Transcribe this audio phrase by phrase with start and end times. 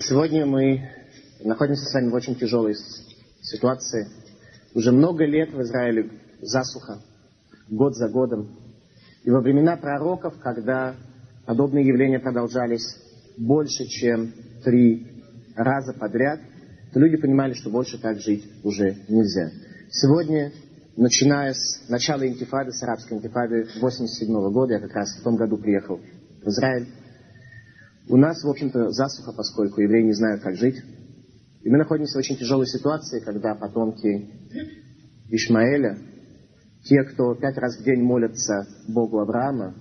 [0.00, 0.88] Сегодня мы
[1.42, 2.76] находимся с вами в очень тяжелой
[3.42, 4.06] ситуации.
[4.72, 6.08] Уже много лет в Израиле
[6.40, 7.00] засуха,
[7.68, 8.48] год за годом.
[9.24, 10.94] И во времена пророков, когда
[11.46, 12.96] подобные явления продолжались
[13.36, 14.32] больше, чем
[14.62, 15.24] три
[15.56, 16.38] раза подряд,
[16.92, 19.50] то люди понимали, что больше так жить уже нельзя.
[19.90, 20.52] Сегодня,
[20.96, 25.56] начиная с начала интифады, с арабской интифады 87 года, я как раз в том году
[25.56, 25.98] приехал
[26.44, 26.86] в Израиль,
[28.08, 30.82] у нас, в общем-то, засуха, поскольку евреи не знают, как жить.
[31.62, 34.30] И мы находимся в очень тяжелой ситуации, когда потомки
[35.28, 35.98] Ишмаэля,
[36.84, 39.74] те, кто пять раз в день молятся Богу Авраама,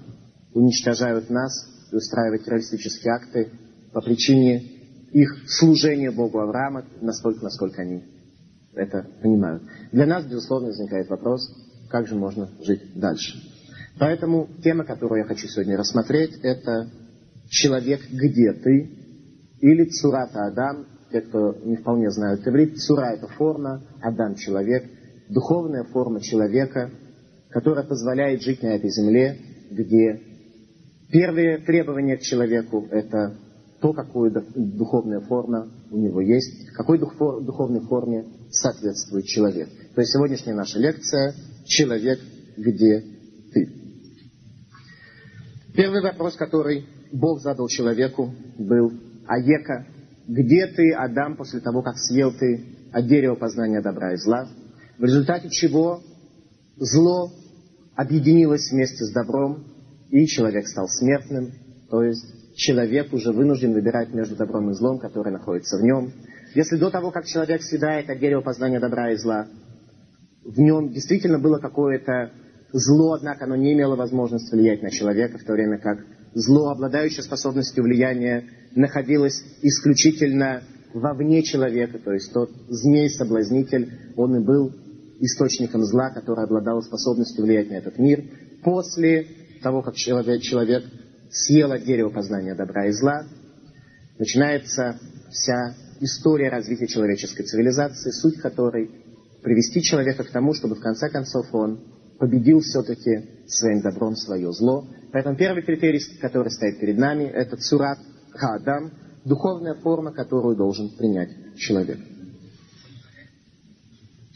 [0.53, 3.52] уничтожают нас и устраивают террористические акты
[3.93, 4.77] по причине
[5.11, 8.03] их служения Богу Авраама настолько, насколько они
[8.73, 9.63] это понимают.
[9.91, 11.41] Для нас, безусловно, возникает вопрос,
[11.89, 13.41] как же можно жить дальше.
[13.99, 16.89] Поэтому тема, которую я хочу сегодня рассмотреть, это
[17.49, 18.89] человек, где ты,
[19.59, 24.83] или цурата Адам, те, кто не вполне знают иврит, цура это форма, Адам человек,
[25.30, 26.91] духовная форма человека,
[27.49, 29.38] которая позволяет жить на этой земле,
[29.72, 30.22] где
[31.11, 33.38] первые требования к человеку это
[33.79, 39.69] то, какую духовная форма у него есть, какой духовной форме соответствует человек.
[39.94, 41.33] То есть сегодняшняя наша лекция
[41.66, 42.19] «Человек,
[42.57, 43.03] где
[43.53, 43.69] ты?».
[45.75, 48.91] Первый вопрос, который Бог задал человеку, был.
[49.27, 49.86] Аека,
[50.27, 54.47] где ты, Адам, после того, как съел ты от дерева познания добра и зла,
[54.97, 56.02] в результате чего
[56.78, 57.31] зло
[57.95, 59.66] объединилось вместе с добром,
[60.09, 61.52] и человек стал смертным,
[61.89, 66.11] то есть человек уже вынужден выбирать между добром и злом, которое находится в нем.
[66.55, 69.47] Если до того, как человек съедает от дерева познания добра и зла,
[70.44, 72.31] в нем действительно было какое-то
[72.72, 76.00] зло, однако оно не имело возможности влиять на человека, в то время как
[76.38, 80.61] зло, обладающее способностью влияния, находилось исключительно
[80.94, 84.71] вовне человека, то есть тот змей-соблазнитель, он и был
[85.19, 88.23] источником зла, который обладал способностью влиять на этот мир.
[88.63, 89.28] После
[89.63, 90.84] того, как человек, человек
[91.31, 93.25] съел от дерева познания добра и зла,
[94.19, 95.00] начинается
[95.31, 98.91] вся история развития человеческой цивилизации, суть которой
[99.41, 101.79] привести человека к тому, чтобы в конце концов он
[102.19, 107.97] победил все-таки своим добром свое зло, Поэтому первый критерий, который стоит перед нами, это цурат
[108.33, 108.91] хаадам,
[109.25, 112.00] духовная форма, которую должен принять человек.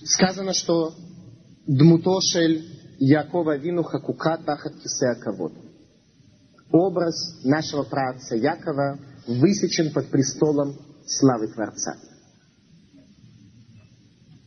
[0.03, 0.93] Сказано, что
[1.67, 2.65] дмутошель
[2.99, 5.53] Якова Вину Хакука Тахат Кисеаковод.
[6.71, 8.97] Образ нашего праотца Якова
[9.27, 11.95] высечен под престолом славы Творца.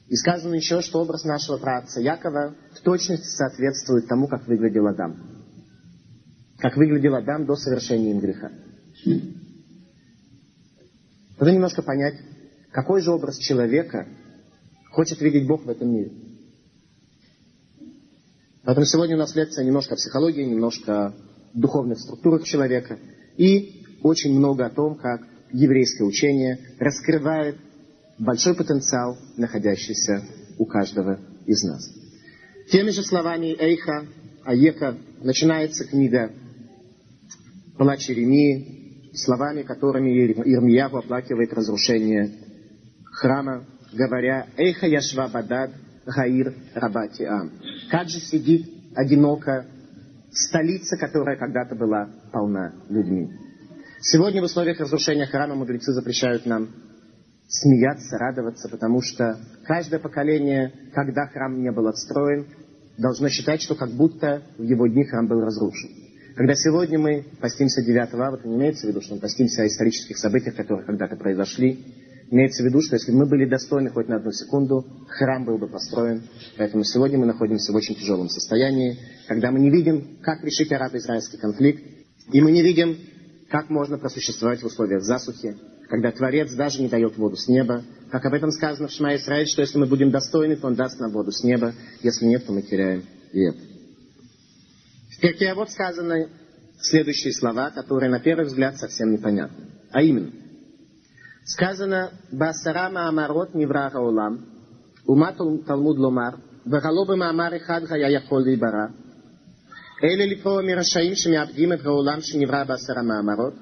[0.09, 5.35] И сказано еще, что образ нашего праотца Якова в точности соответствует тому, как выглядел Адам
[6.65, 8.51] как выглядел Адам до совершения им греха.
[11.39, 12.15] Надо немножко понять,
[12.71, 14.07] какой же образ человека
[14.91, 16.11] хочет видеть Бог в этом мире.
[18.65, 21.15] Поэтому сегодня у нас лекция немножко о психологии, немножко о
[21.53, 22.99] духовных структурах человека
[23.37, 25.21] и очень много о том, как
[25.53, 27.57] еврейское учение раскрывает
[28.19, 30.23] большой потенциал, находящийся
[30.59, 31.89] у каждого из нас.
[32.71, 34.07] Теми же словами Эйха,
[34.45, 36.31] Аека начинается книга
[37.77, 42.31] плач Иеремии, словами, которыми Ирмияву оплакивает разрушение
[43.05, 45.71] храма, говоря «Эйха яшва бадад
[46.07, 47.53] гаир рабати ам».
[47.91, 49.67] Как же сидит одиноко
[50.31, 53.29] столица, которая когда-то была полна людьми.
[54.01, 56.69] Сегодня в условиях разрушения храма мудрецы запрещают нам
[57.49, 62.47] смеяться, радоваться, потому что каждое поколение, когда храм не был отстроен,
[62.99, 65.91] должно считать, что как будто в его дни храм был разрушен.
[66.37, 70.19] Когда сегодня мы постимся 9 ава, не имеется в виду, что мы постимся о исторических
[70.19, 71.78] событиях, которые когда-то произошли.
[72.31, 75.59] Имеется в виду, что если бы мы были достойны хоть на одну секунду, храм был
[75.59, 76.22] бы построен.
[76.56, 81.37] Поэтому сегодня мы находимся в очень тяжелом состоянии, когда мы не видим, как решить арабо-израильский
[81.37, 81.84] конфликт,
[82.32, 82.97] и мы не видим,
[83.50, 85.56] как можно просуществовать в условиях засухи,
[85.94, 89.48] когда Творец даже не дает воду с неба, как об этом сказано в Шма Исраиль,
[89.48, 92.54] что если мы будем достойны, то Он даст нам воду с неба, если нет, то
[92.54, 93.04] мы теряем
[93.34, 93.60] и это.
[95.18, 96.30] В Перке вот сказаны
[96.80, 99.66] следующие слова, которые на первый взгляд совсем непонятны.
[99.92, 100.31] А именно,
[101.46, 104.46] сказано «Басарама амарот неврага улам,
[105.06, 106.36] ума талмуд ломар,
[106.68, 108.88] וחלו במאמר אחד היה יכול להיברא,
[110.04, 113.54] אלה לקרוא מרשעים שמאבדים את העולם שנברא בעשרה מאמרות,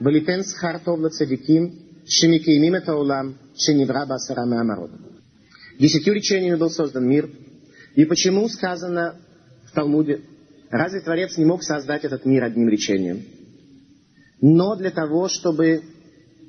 [0.00, 1.70] וליתן שכר טוב לצדיקים
[2.04, 4.90] שמקיימים את העולם שנברא בעשרה מאמרות.
[5.80, 7.28] Десятью речениями был создан мир,
[7.96, 9.16] и почему сказано
[9.64, 10.20] в Талмуде
[10.72, 13.24] Разве Творец не мог создать этот мир одним речением?
[14.40, 15.82] Но для того, чтобы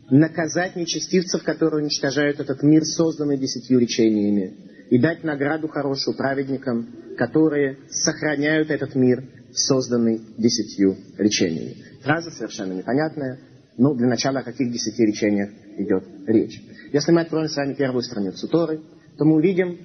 [0.09, 4.55] наказать нечестивцев, которые уничтожают этот мир, созданный десятью речениями,
[4.89, 6.87] и дать награду хорошую праведникам,
[7.17, 11.75] которые сохраняют этот мир, созданный десятью речениями.
[12.08, 13.38] Фраза совершенно непонятная,
[13.76, 16.58] но для начала о каких десяти речениях идет речь.
[16.90, 18.80] Если мы откроем с вами первую страницу Торы,
[19.18, 19.78] то мы увидим,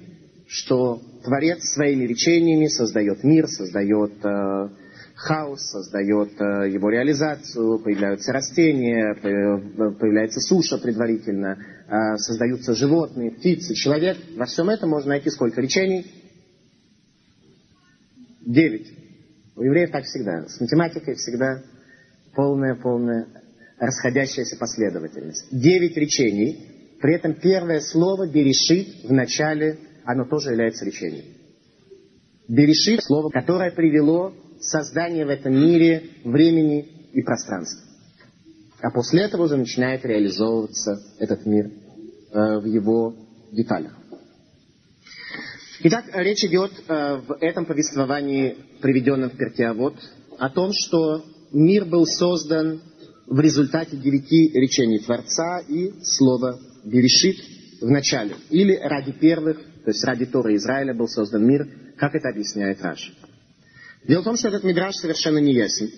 [0.48, 4.68] что Творец своими речениями создает мир, создает э,
[5.14, 14.16] хаос, создает э, его реализацию, появляются растения, появляется суша предварительно, э, создаются животные, птицы, человек.
[14.34, 16.06] Во всем этом можно найти сколько речений?
[18.40, 18.90] Девять.
[19.56, 20.48] У евреев так всегда.
[20.48, 21.62] С математикой всегда
[22.34, 23.26] полная-полная
[23.78, 25.46] расходящаяся последовательность.
[25.50, 31.24] Девять речений, при этом первое слово «берешит» в начале, оно тоже является речением.
[32.48, 36.80] Берешит– слово, которое привело создание в этом мире времени
[37.12, 37.82] и пространства.
[38.80, 43.14] А после этого уже начинает реализовываться этот мир э, в его
[43.50, 43.92] деталях.
[45.80, 49.94] Итак, речь идет э, в этом повествовании, приведенном в Перкеавод,
[50.38, 52.82] о том, что мир был создан
[53.26, 57.36] в результате девяти речений Творца и слова «берешит»
[57.80, 58.34] в начале.
[58.50, 61.66] Или ради первых, то есть ради Тора Израиля был создан мир,
[61.96, 63.14] как это объясняет Раши.
[64.06, 65.90] Дело в том, что этот мидраж совершенно не ясен,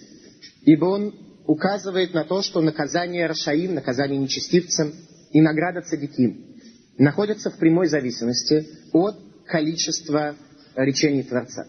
[0.62, 1.14] ибо он
[1.46, 4.92] указывает на то, что наказание Рашаим, наказание нечестивцам
[5.32, 6.56] и награда цадиким
[6.98, 9.16] находятся в прямой зависимости от
[9.46, 10.36] количества
[10.76, 11.66] речений Творца.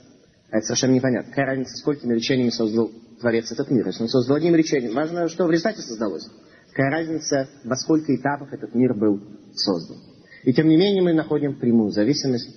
[0.51, 1.30] А это совершенно непонятно.
[1.30, 3.88] Какая разница, сколькими речениями создал Творец этот мир?
[3.88, 6.30] Если он создал одним речением, важно, что в результате создалось.
[6.69, 9.22] Какая разница, во сколько этапах этот мир был
[9.54, 9.98] создан.
[10.44, 12.56] И тем не менее мы находим прямую зависимость,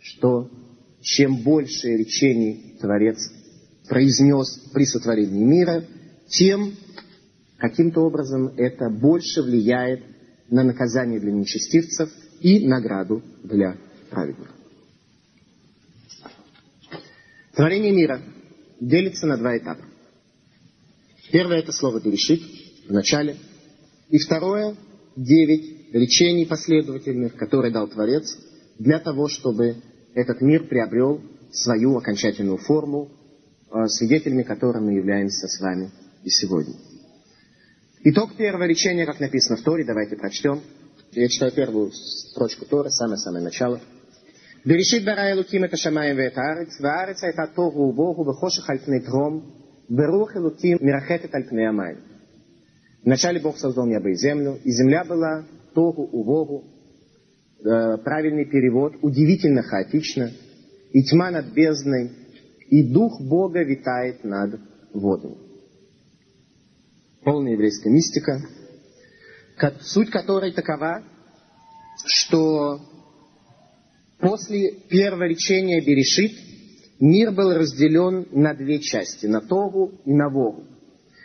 [0.00, 0.50] что
[1.00, 3.18] чем больше речений Творец
[3.88, 5.84] произнес при сотворении мира,
[6.28, 6.74] тем
[7.58, 10.02] каким-то образом это больше влияет
[10.48, 12.10] на наказание для нечестивцев
[12.40, 13.76] и награду для
[14.10, 14.54] праведников.
[17.54, 18.20] Творение мира
[18.80, 19.89] делится на два этапа.
[21.32, 22.42] Первое– это слово «берешит»
[22.88, 23.36] в начале.
[24.08, 24.76] И второе–
[25.16, 28.36] девять речений последовательных, которые дал Творец
[28.78, 29.76] для того, чтобы
[30.14, 31.20] этот мир приобрел
[31.52, 33.10] свою окончательную форму,
[33.70, 35.90] э, свидетелями которой мы являемся с вами
[36.24, 36.74] и сегодня.
[38.02, 40.60] Итог первого речения, как написано в Торе, давайте прочтем.
[41.12, 43.80] Я читаю первую строчку Торы, самое-самое начало.
[44.64, 49.59] Берешит бара элуким это шамаем вет арец, ваарец это тогу убогу, вехоших альфней тром,
[49.90, 51.96] Берух Элуким мирахетет аль пнеямай.
[53.04, 55.44] Вначале Бог создал небо и землю, и земля была
[55.74, 56.64] тогу, у
[57.62, 60.30] Э, правильный перевод, удивительно хаотично.
[60.92, 62.12] И тьма над бездной,
[62.68, 64.60] и дух Бога витает над
[64.94, 65.36] водой.
[67.24, 68.40] Полная еврейская мистика,
[69.80, 71.02] суть которой такова,
[72.06, 72.80] что
[74.20, 76.32] после первого речения Берешит–
[77.00, 80.64] мир был разделен на две части, на Тогу и на Вогу.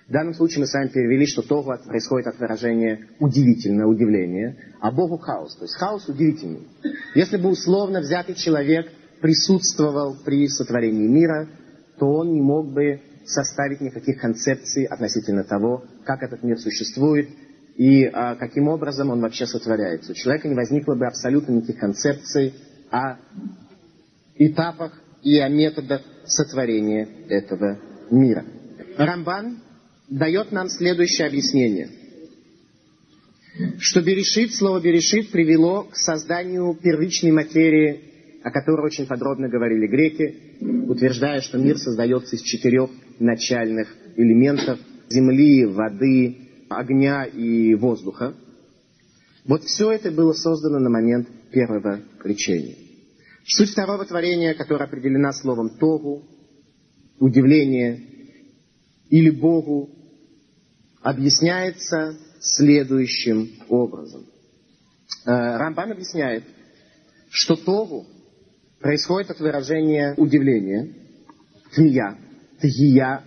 [0.07, 4.91] В данном случае мы с вами перевели, что Тогу происходит от выражения удивительное, удивление, а
[4.91, 5.55] Богу хаос.
[5.55, 6.67] То есть хаос удивительный.
[7.15, 8.87] Если бы условно взятый человек
[9.21, 11.47] присутствовал при сотворении мира,
[11.97, 17.29] то он не мог бы составить никаких концепций относительно того, как этот мир существует
[17.75, 20.11] и а, каким образом он вообще сотворяется.
[20.11, 22.53] У человека не возникло бы абсолютно никаких концепций
[22.91, 23.17] о
[24.35, 27.79] этапах и о методах сотворения этого
[28.11, 28.45] мира.
[28.95, 29.59] Рамбан
[30.07, 31.89] дает нам следующее объяснение.
[33.79, 38.01] Что берешит, слово берешит привело к созданию первичной материи,
[38.43, 44.79] о которой очень подробно говорили греки, утверждая, что мир создается из четырех начальных элементов
[45.09, 46.37] земли, воды,
[46.69, 48.35] огня и воздуха.
[49.45, 52.84] Вот все это было создано на момент первого речения.
[53.47, 56.23] Суть второго творения, которое определена словом «тогу»,
[57.19, 58.01] удивление
[59.09, 59.91] или Богу,
[61.01, 64.25] объясняется следующим образом.
[65.25, 66.43] Э, Рамбан объясняет,
[67.29, 68.07] что Тогу
[68.79, 70.91] происходит от выражения удивления,
[71.75, 72.17] тмия,
[72.59, 73.23] тгия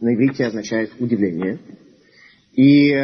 [0.00, 1.60] на иврите означает удивление.
[2.54, 2.94] И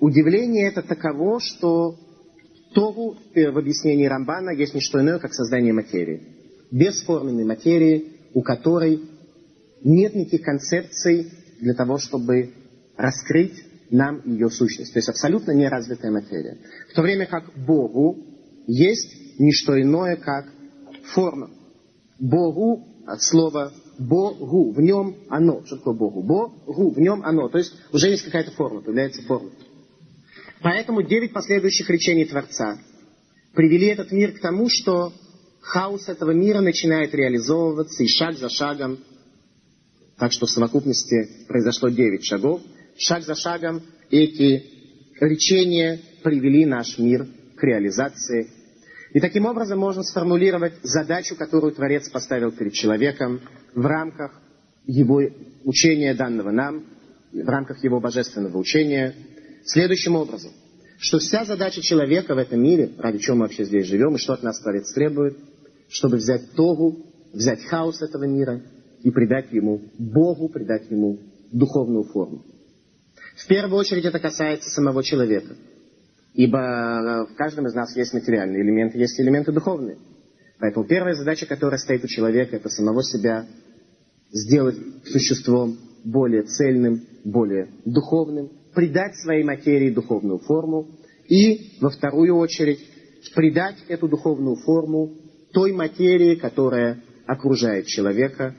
[0.00, 1.96] удивление это таково, что
[2.74, 6.22] Тогу э, в объяснении Рамбана есть не что иное, как создание материи.
[6.70, 9.00] Бесформенной материи, у которой
[9.82, 12.54] нет никаких концепций для того, чтобы
[12.96, 14.92] раскрыть нам ее сущность.
[14.92, 16.58] То есть абсолютно неразвитая материя.
[16.90, 18.16] В то время как Богу
[18.66, 20.46] есть не что иное, как
[21.14, 21.50] форма.
[22.18, 25.64] Богу от слова Богу, в нем оно.
[25.66, 26.22] Что такое Богу?
[26.22, 27.48] Богу, в нем оно.
[27.48, 29.50] То есть уже есть какая-то форма, появляется форма.
[30.62, 32.78] Поэтому девять последующих речений Творца
[33.52, 35.12] привели этот мир к тому, что
[35.60, 38.98] хаос этого мира начинает реализовываться и шаг за шагом,
[40.18, 42.62] так что в совокупности произошло девять шагов,
[42.96, 44.64] шаг за шагом эти
[45.20, 47.26] речения привели наш мир
[47.56, 48.48] к реализации.
[49.14, 53.40] И таким образом можно сформулировать задачу, которую Творец поставил перед человеком
[53.74, 54.40] в рамках
[54.86, 55.20] его
[55.64, 56.86] учения, данного нам,
[57.32, 59.14] в рамках его божественного учения,
[59.64, 60.52] следующим образом,
[60.98, 64.34] что вся задача человека в этом мире, ради чего мы вообще здесь живем, и что
[64.34, 65.36] от нас Творец требует,
[65.88, 68.62] чтобы взять Тогу, взять хаос этого мира
[69.02, 71.18] и придать ему Богу, придать ему
[71.50, 72.44] духовную форму.
[73.36, 75.56] В первую очередь это касается самого человека.
[76.34, 79.98] Ибо в каждом из нас есть материальные элементы, есть элементы духовные.
[80.58, 83.46] Поэтому первая задача, которая стоит у человека, это самого себя
[84.30, 90.88] сделать существом более цельным, более духовным, придать своей материи духовную форму
[91.28, 92.80] и, во вторую очередь,
[93.34, 95.12] придать эту духовную форму
[95.52, 98.54] той материи, которая окружает человека,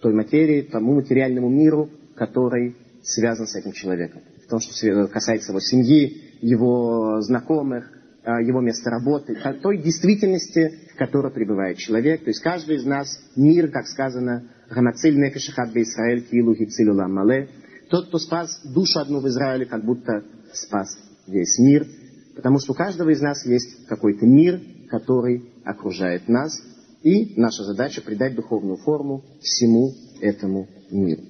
[0.00, 4.22] той материи, тому материальному миру, который связан с этим человеком.
[4.44, 7.90] В том, что касается его семьи, его знакомых,
[8.24, 12.22] а, его места работы, той действительности, в которой пребывает человек.
[12.22, 17.48] То есть каждый из нас, мир, как сказано, Ганациль Нефишахат Израиль Килу Гицилю Мале,
[17.92, 20.96] тот, кто спас душу одну в Израиле, как будто спас
[21.26, 21.86] весь мир,
[22.34, 26.58] потому что у каждого из нас есть какой-то мир, который окружает нас,
[27.02, 31.20] и наша задача придать духовную форму всему этому миру.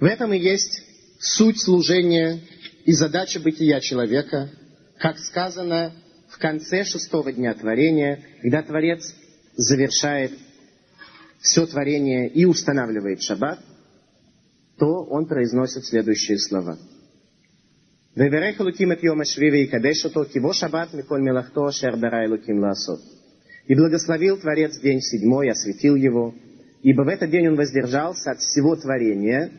[0.00, 0.82] В этом и есть
[1.18, 2.40] суть служения
[2.86, 4.48] и задача бытия человека,
[4.98, 5.92] как сказано
[6.30, 9.14] в конце шестого дня творения, когда Творец
[9.56, 10.32] завершает
[11.42, 13.60] все творение и устанавливает шаббат,
[14.80, 16.78] то он произносит следующие слова.
[18.14, 19.70] «Веверех Луким от Йома Швиве и
[22.58, 23.00] ласот».
[23.68, 26.34] Благословил Творец день седьмой, осветил его,
[26.82, 29.52] ибо в этот день он воздержался от всего творения,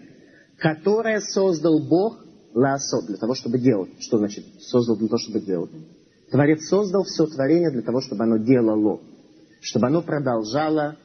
[0.58, 2.26] которое создал Бог
[2.56, 3.92] лаасот, для того, чтобы делать.
[4.00, 5.72] Что значит создал для того, чтобы делать?
[6.32, 9.00] Творец создал все творение для того, чтобы оно делало,
[9.62, 10.98] чтобы оно продолжало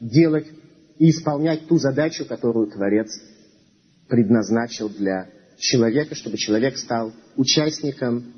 [0.00, 0.46] делать
[0.98, 3.10] и исполнять ту задачу, которую Творец
[4.08, 8.32] предназначил для человека, чтобы человек стал участником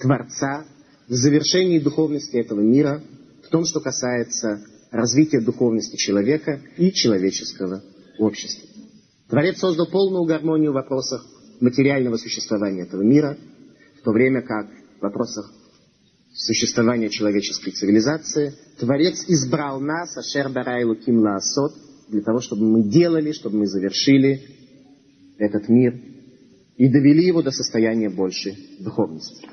[0.00, 0.64] Творца
[1.08, 3.02] в завершении духовности этого мира,
[3.44, 7.82] в том, что касается развития духовности человека и человеческого
[8.18, 8.68] общества.
[9.28, 11.26] Творец создал полную гармонию в вопросах
[11.60, 13.36] материального существования этого мира,
[14.00, 14.68] в то время как
[14.98, 15.52] в вопросах
[16.32, 21.74] существования человеческой цивилизации Творец избрал нас, Ашер Барай Луким Лаасот,
[22.08, 24.40] для того, чтобы мы делали, чтобы мы завершили
[25.38, 25.94] этот мир
[26.76, 29.46] и довели его до состояния большей духовности.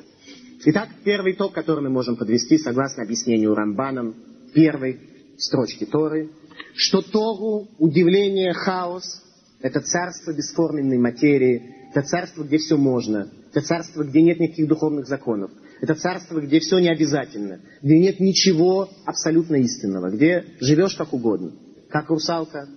[0.65, 4.15] Итак, первый итог, который мы можем подвести, согласно объяснению Рамбаном
[4.53, 4.99] первой
[5.37, 6.31] строчки Торы,
[6.75, 9.21] что Тору, удивление, хаос,
[9.61, 15.07] это царство бесформенной материи, это царство, где все можно, это царство, где нет никаких духовных
[15.07, 21.13] законов, это царство, где все не обязательно, где нет ничего абсолютно истинного, где живешь как
[21.13, 21.51] угодно,
[21.95, 22.67] как русалка.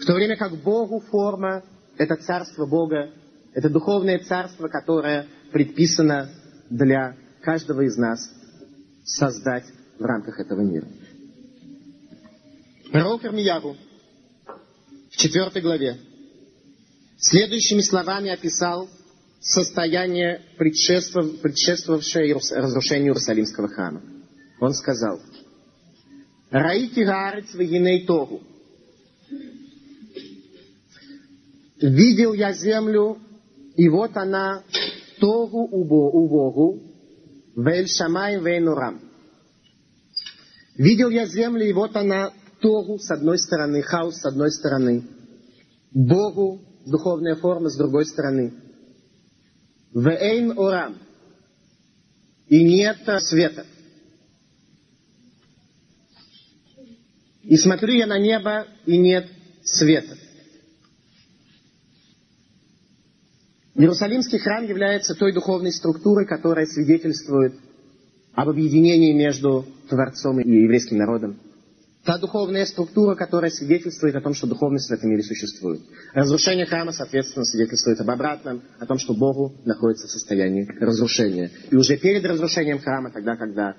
[0.00, 1.62] В то время как Богу форма–
[1.98, 3.12] это царство Бога,
[3.54, 6.30] это духовное царство, которое предписано
[6.68, 8.28] для каждого из нас
[9.04, 9.66] создать
[10.00, 10.88] в рамках этого мира.
[12.90, 13.76] Пророк Ирмияру
[15.12, 16.00] в четвертой главе
[17.18, 18.88] Следующими словами описал
[19.40, 24.02] состояние, предшествовавшее разрушению Иерусалимского храма.
[24.60, 25.20] Он сказал,
[26.50, 28.42] «Раити гаарец вегиней тогу».
[31.80, 33.18] «Видел я землю,
[33.76, 34.62] и вот она
[35.20, 36.82] тогу убогу,
[37.54, 39.00] вэль шамай вейнурам».
[40.76, 45.04] Видел я землю, и вот она тогу с одной стороны, хаос с одной стороны,
[45.92, 48.52] Богу духовная форма с другой стороны.
[49.94, 50.98] Вейн урам.
[52.48, 53.66] И нет света.
[57.42, 59.26] И смотрю я на небо, и нет
[59.64, 60.16] света.
[63.78, 67.54] Иерусалимский храм является той духовной структурой, которая свидетельствует
[68.34, 71.38] об объединении между Творцом и еврейским народом.
[72.02, 75.80] Та духовная структура, которая свидетельствует о том, что духовность в этом мире существует.
[76.14, 81.50] Разрушение храма, соответственно, свидетельствует об обратном, о том, что Богу находится в состоянии разрушения.
[81.70, 83.74] И уже перед разрушением храма, тогда, когда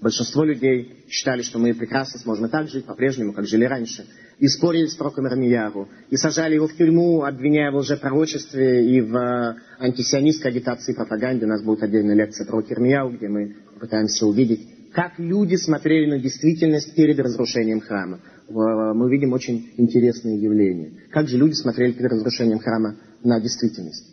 [0.00, 4.06] Большинство людей считали, что мы прекрасно сможем так жить, по-прежнему, как жили раньше.
[4.38, 5.88] И спорили с пророком Ирмияру.
[6.08, 11.44] И сажали его в тюрьму, обвиняя в лжепророчестве и в э, антисионистской агитации и пропаганде.
[11.44, 16.18] У нас будет отдельная лекция про Ирмияру, где мы пытаемся увидеть, как люди смотрели на
[16.18, 18.20] действительность перед разрушением храма.
[18.48, 20.92] Мы видим очень интересные явления.
[21.10, 24.06] Как же люди смотрели перед разрушением храма на действительность.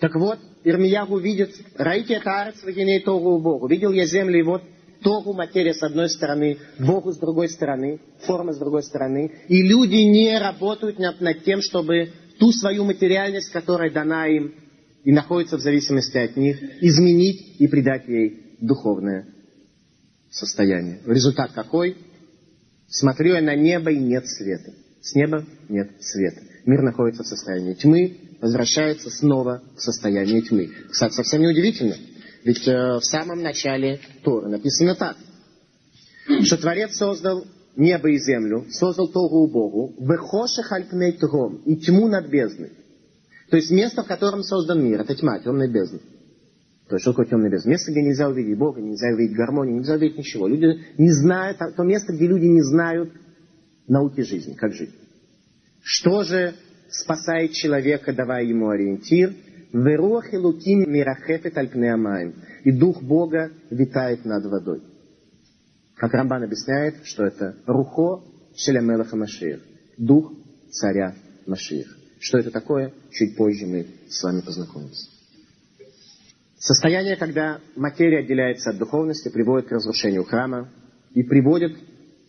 [0.00, 2.62] Так вот, Ирмиягу видит, «Раите это арец
[3.04, 3.66] Богу».
[3.66, 4.62] Видел я землю, и вот
[5.02, 9.30] Тогу материя с одной стороны, Богу с другой стороны, форма с другой стороны.
[9.48, 14.54] И люди не работают над, над тем, чтобы ту свою материальность, которая дана им
[15.04, 19.26] и находится в зависимости от них, изменить и придать ей духовное
[20.30, 21.00] состояние.
[21.06, 21.96] Результат какой?
[22.88, 24.72] Смотрю я на небо и нет света.
[25.00, 26.40] С неба нет света.
[26.66, 30.70] Мир находится в состоянии тьмы, возвращается снова в состояние тьмы.
[30.90, 31.94] Кстати, совсем не удивительно.
[32.44, 35.16] Ведь э, в самом начале Торы написано так,
[36.42, 37.44] что Творец создал
[37.76, 42.72] небо и землю, создал Тогу у Богу, выхоших альпней тром, и тьму над бездной.
[43.50, 46.00] То есть место, в котором создан мир, это тьма, темная бездна.
[46.88, 47.70] То есть что такое темная бездна?
[47.70, 50.48] Место, где нельзя увидеть Бога, нельзя увидеть гармонию, нельзя увидеть ничего.
[50.48, 53.12] Люди не знают, то место, где люди не знают
[53.86, 54.90] науки жизни, как жить.
[55.82, 56.54] Что же
[56.90, 59.34] спасает человека, давая ему ориентир?
[59.72, 62.34] Веруах и луким мирахефет альпнеамаем.
[62.64, 64.82] И дух Бога витает над водой.
[65.94, 68.22] Как Рамбан объясняет, что это рухо
[68.56, 69.60] шелямелаха Машиях.
[69.96, 70.32] Дух
[70.70, 71.14] царя
[71.46, 71.88] Машиях.
[72.20, 72.92] Что это такое?
[73.10, 75.10] Чуть позже мы с вами познакомимся.
[76.58, 80.68] Состояние, когда материя отделяется от духовности, приводит к разрушению храма
[81.14, 81.76] и приводит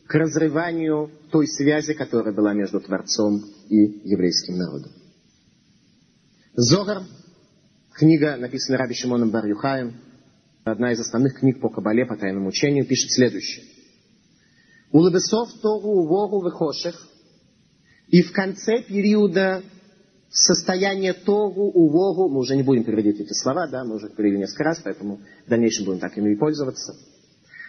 [0.06, 4.92] к разрыванию той связи, которая была между Творцом и еврейским народом.
[6.54, 7.04] Зогар,
[8.00, 9.46] книга, написанная Раби Шимоном бар
[10.64, 13.66] одна из основных книг по Кабале, по тайному учению, пишет следующее.
[14.92, 17.08] Улыбесов Тору Вору Вехошех,
[18.08, 19.62] и в конце периода
[20.32, 24.64] состояния Тору, Увогу, мы уже не будем переводить эти слова, да, мы уже перевели несколько
[24.64, 26.96] раз, поэтому в дальнейшем будем так ими пользоваться.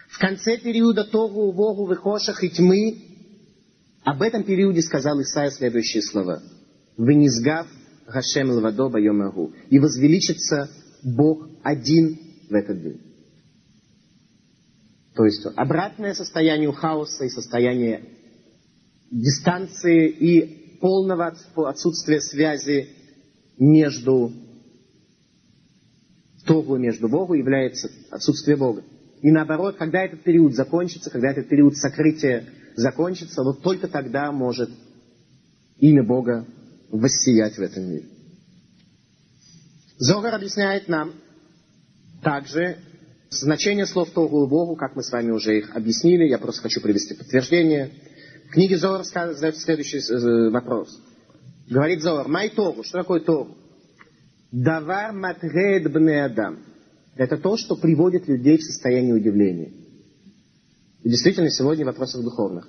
[0.08, 3.02] В конце периода Тору, Увогу, Вехошех и тьмы
[4.04, 6.42] об этом периоде сказал Исаия следующие слова.
[6.96, 7.66] «Вынизгав
[8.10, 9.52] Гашем Лвадо Байомагу».
[9.68, 10.70] И возвеличится
[11.02, 12.18] Бог один
[12.48, 13.00] в этот день.
[15.14, 18.04] То есть обратное состояние хаоса и состояние
[19.10, 22.88] дистанции и полного отсутствия связи
[23.58, 24.32] между
[26.46, 28.82] Тогу между Богу является отсутствие Бога.
[29.20, 32.46] И наоборот, когда этот период закончится, когда этот период сокрытия
[32.76, 34.70] закончится, вот только тогда может
[35.78, 36.46] имя Бога
[36.90, 38.04] воссиять в этом мире.
[39.98, 41.12] Зогар объясняет нам
[42.22, 42.78] также
[43.30, 46.80] значение слов Тогу и Богу, как мы с вами уже их объяснили, я просто хочу
[46.80, 47.90] привести подтверждение.
[48.48, 50.98] В книге Зогар задается следующий э, вопрос.
[51.68, 53.56] Говорит Зогар, май Тогу, что такое Тогу?
[54.50, 56.34] Давар матред бне.
[57.16, 59.72] Это то, что приводит людей в состояние удивления.
[61.02, 61.84] И действительно, сегодня
[62.18, 62.68] в духовных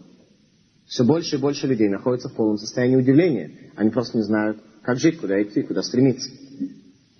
[0.92, 3.72] все больше и больше людей находятся в полном состоянии удивления.
[3.78, 6.30] Они просто не знают, как жить, куда идти, куда стремиться.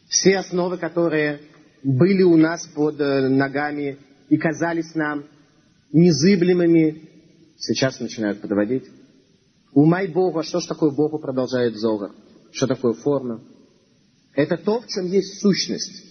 [0.10, 1.40] Все основы, которые
[1.82, 5.24] были у нас под э, ногами и казались нам
[5.94, 7.10] незыблемыми,
[7.60, 8.90] сейчас начинают подводить.
[9.72, 12.12] Умай Бога, что ж такое Богу, продолжает Зога.
[12.52, 13.42] Что такое форма?
[14.34, 16.04] Это то, в чем есть сущность.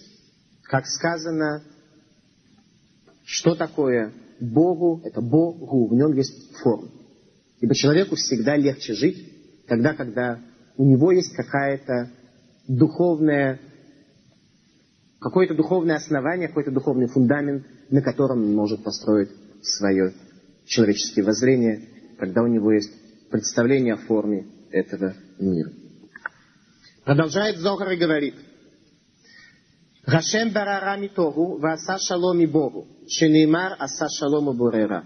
[0.63, 1.63] Как сказано,
[3.23, 6.89] что такое Богу, это Богу, в нем есть форма.
[7.61, 10.39] Ибо человеку всегда легче жить, тогда, когда
[10.77, 12.11] у него есть какая-то
[12.67, 13.59] духовная,
[15.19, 19.29] какое-то духовное основание, какой-то духовный фундамент, на котором он может построить
[19.61, 20.13] свое
[20.65, 22.91] человеческое воззрение, когда у него есть
[23.29, 25.71] представление о форме этого мира.
[27.05, 28.35] Продолжает Зохар и говорит–
[30.05, 32.87] Гашем барара митогу, васа шалом и Богу.
[33.07, 35.05] Шенеймар аса шалом и бурера.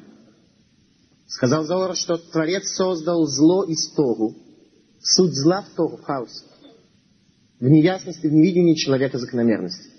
[1.27, 4.35] Сказал Зор, что Творец создал зло из Тогу.
[4.99, 6.43] Суть зла в Тогу, в хаосе.
[7.59, 9.89] В неясности, в невидении человека закономерности.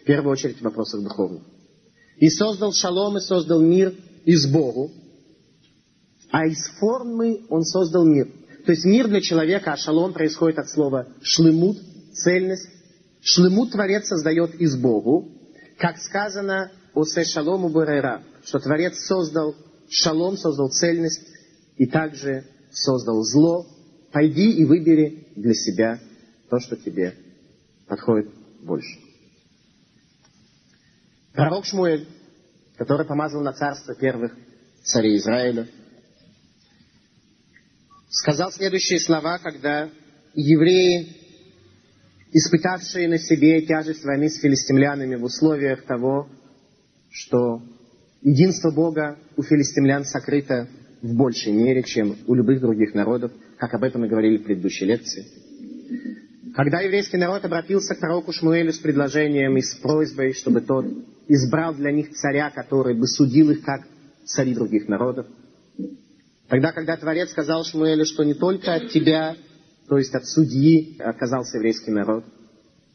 [0.00, 1.42] В первую очередь в вопросах духовных.
[2.18, 3.94] И создал шалом, и создал мир
[4.24, 4.92] из Богу.
[6.30, 8.28] А из формы он создал мир.
[8.64, 11.78] То есть мир для человека, а шалом происходит от слова шлемут,
[12.12, 12.68] цельность,
[13.26, 15.28] Шлему Творец создает из Богу,
[15.78, 19.56] как сказано о Се Шалому Бурера, что Творец создал
[19.90, 21.26] шалом, создал цельность
[21.76, 23.66] и также создал зло.
[24.12, 26.00] Пойди и выбери для себя
[26.48, 27.14] то, что тебе
[27.86, 28.30] подходит
[28.62, 28.98] больше.
[31.32, 32.06] Пророк Шмуэль
[32.76, 34.36] который помазал на царство первых
[34.84, 35.66] царей Израиля,
[38.08, 39.90] сказал следующие слова, когда
[40.34, 41.16] евреи,
[42.32, 46.28] испытавшие на себе тяжесть войны с филистимлянами в условиях того,
[47.10, 47.62] что
[48.26, 50.68] единство Бога у филистимлян сокрыто
[51.00, 54.84] в большей мере, чем у любых других народов, как об этом мы говорили в предыдущей
[54.84, 55.24] лекции.
[56.54, 60.86] Когда еврейский народ обратился к пророку Шмуэлю с предложением и с просьбой, чтобы тот
[61.28, 63.82] избрал для них царя, который бы судил их как
[64.24, 65.26] цари других народов,
[66.48, 69.36] тогда, когда Творец сказал Шмуэлю, что не только от тебя,
[69.88, 72.24] то есть от судьи, отказался еврейский народ,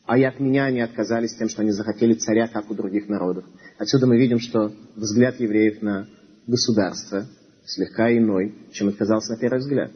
[0.06, 3.46] а и от меня они отказались тем, что они захотели царя, как у других народов.
[3.82, 6.08] Отсюда мы видим, что взгляд евреев на
[6.46, 7.26] государство
[7.65, 9.91] слегка иной, чем отказался на первый взгляд.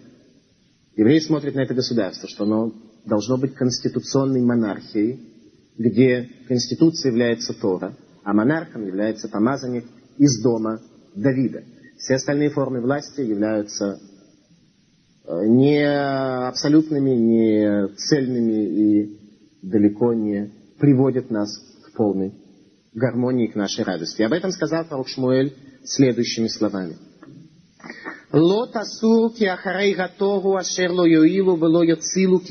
[0.95, 2.73] Евреи смотрят на это государство, что оно
[3.05, 5.19] должно быть конституционной монархией,
[5.77, 9.85] где конституцией является Тора, а монархом является помазанник
[10.17, 10.81] из дома
[11.13, 11.63] Давида.
[11.99, 13.99] Все остальные формы власти являются
[15.27, 19.19] э, не абсолютными, не цельными и
[19.61, 22.33] далеко не приводят нас к полной
[22.95, 24.23] гармонии, к нашей радости.
[24.23, 25.53] Об этом сказал пророк Шмуэль
[25.83, 26.97] следующими словами.
[28.31, 32.41] Ло тасу ахарей гатору ашер ло юилу вело йоцилу.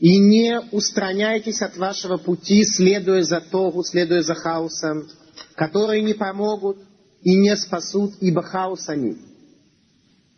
[0.00, 5.08] И не устраняйтесь от вашего пути, следуя за Тору, следуя за хаосом,
[5.56, 6.78] которые не помогут
[7.22, 9.16] и не спасут, ибо хаос они.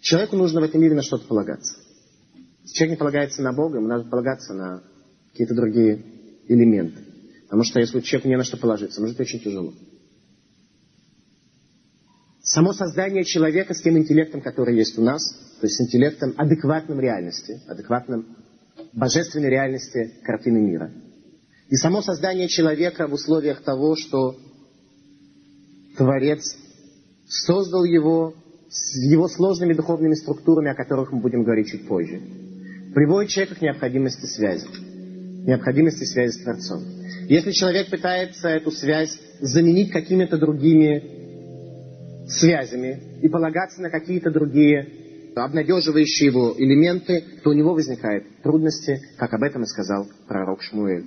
[0.01, 1.77] Человеку нужно в этом мире на что-то полагаться.
[2.63, 4.83] Если человек не полагается на Бога, ему надо полагаться на
[5.31, 6.03] какие-то другие
[6.49, 7.10] элементы.
[7.51, 9.75] Потому что если человеку не на что положиться, ему жить очень тяжело.
[12.45, 15.21] Само создание человека с тем интеллектом, который есть у нас,
[15.61, 18.37] то есть с интеллектом адекватным реальности, адекватным
[18.93, 20.93] божественной реальности картины мира.
[21.69, 24.37] И само создание человека в условиях того, что
[25.97, 26.57] Творец
[27.27, 28.37] создал его
[28.69, 32.21] с его сложными духовными структурами, о которых мы будем говорить чуть позже,
[32.95, 34.69] приводит человека к необходимости связи,
[35.51, 36.83] необходимости связи с Творцом.
[37.29, 46.27] Если человек пытается эту связь заменить какими-то другими связями и полагаться на какие-то другие обнадеживающие
[46.27, 51.07] его элементы, то у него возникают трудности, как об этом и сказал пророк Шмуэль.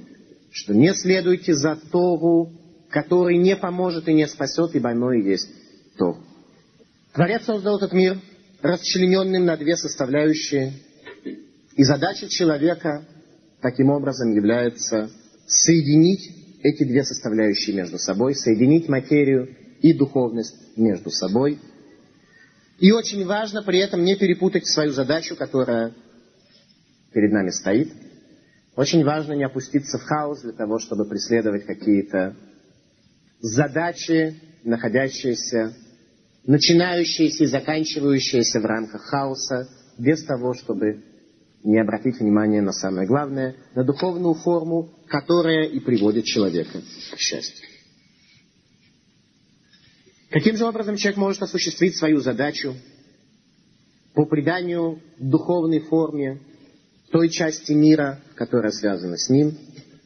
[0.51, 2.51] Что не следуйте за Тогу,
[2.89, 5.49] который не поможет и не спасет, ибо оно и есть
[5.97, 6.17] то.
[7.13, 8.17] Творец создал этот мир
[8.61, 10.73] расчлененным на две составляющие,
[11.75, 13.05] и задача человека
[13.63, 15.09] таким образом является
[15.47, 21.59] соединить эти две составляющие между собой, соединить материю и духовность между собой.
[22.79, 25.93] И очень важно при этом не перепутать свою задачу, которая
[27.13, 27.91] перед нами стоит.
[28.75, 32.35] Очень важно не опуститься в хаос для того, чтобы преследовать какие-то
[33.39, 35.73] задачи, находящиеся,
[36.45, 41.03] начинающиеся и заканчивающиеся в рамках хаоса, без того, чтобы
[41.63, 46.81] не обратить внимание на самое главное, на духовную форму, которая и приводит человека
[47.13, 47.67] к счастью.
[50.29, 52.75] Каким же образом человек может осуществить свою задачу
[54.13, 56.41] по приданию духовной форме
[57.11, 59.57] той части мира, которая связана с ним?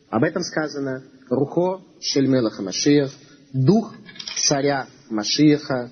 [0.10, 3.12] Об этом сказано Рухо Шельмелаха Машиях,
[3.52, 3.96] дух
[4.36, 5.92] царя Машиеха,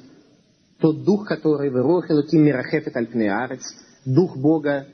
[0.79, 3.63] тот дух, который вырохил Ким Мирахефет Альпнеарец,
[4.05, 4.87] дух Бога,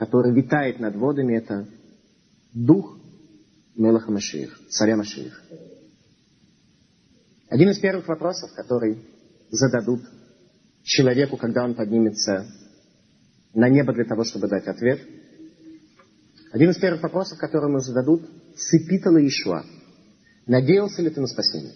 [0.00, 1.68] который витает над водами, это
[2.54, 2.98] дух
[3.76, 5.42] Мелаха Машиих, царя Машиих.
[7.50, 9.04] Один из первых вопросов, который
[9.50, 10.00] зададут
[10.84, 12.46] человеку, когда он поднимется
[13.52, 15.02] на небо для того, чтобы дать ответ,
[16.50, 18.22] один из первых вопросов, который ему зададут,
[18.56, 19.66] цепитала Ишуа.
[20.46, 21.74] Надеялся ли ты на спасение?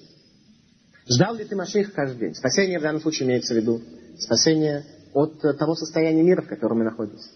[1.07, 2.35] Ждал ли ты Машиих каждый день?
[2.35, 3.83] Спасение в данном случае имеется в виду
[4.19, 4.83] спасение
[5.13, 7.29] от того состояния мира, в котором мы находимся.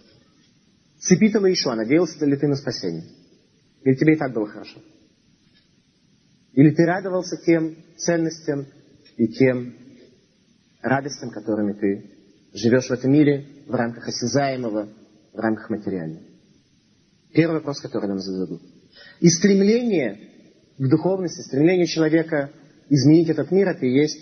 [0.98, 1.74] Цепитала Ишуа.
[1.74, 3.04] Надеялся ли ты на спасение?
[3.82, 4.80] Или тебе и так было хорошо?
[6.52, 8.66] Или ты радовался тем ценностям
[9.16, 9.74] и тем
[10.82, 12.10] радостям, которыми ты
[12.52, 14.88] живешь в этом мире в рамках осязаемого,
[15.32, 16.24] в рамках материального?
[17.32, 18.62] Первый вопрос, который нам зададут.
[19.20, 20.18] И стремление
[20.78, 22.50] к духовности, стремление человека
[22.88, 24.18] изменить этот мир, это и есть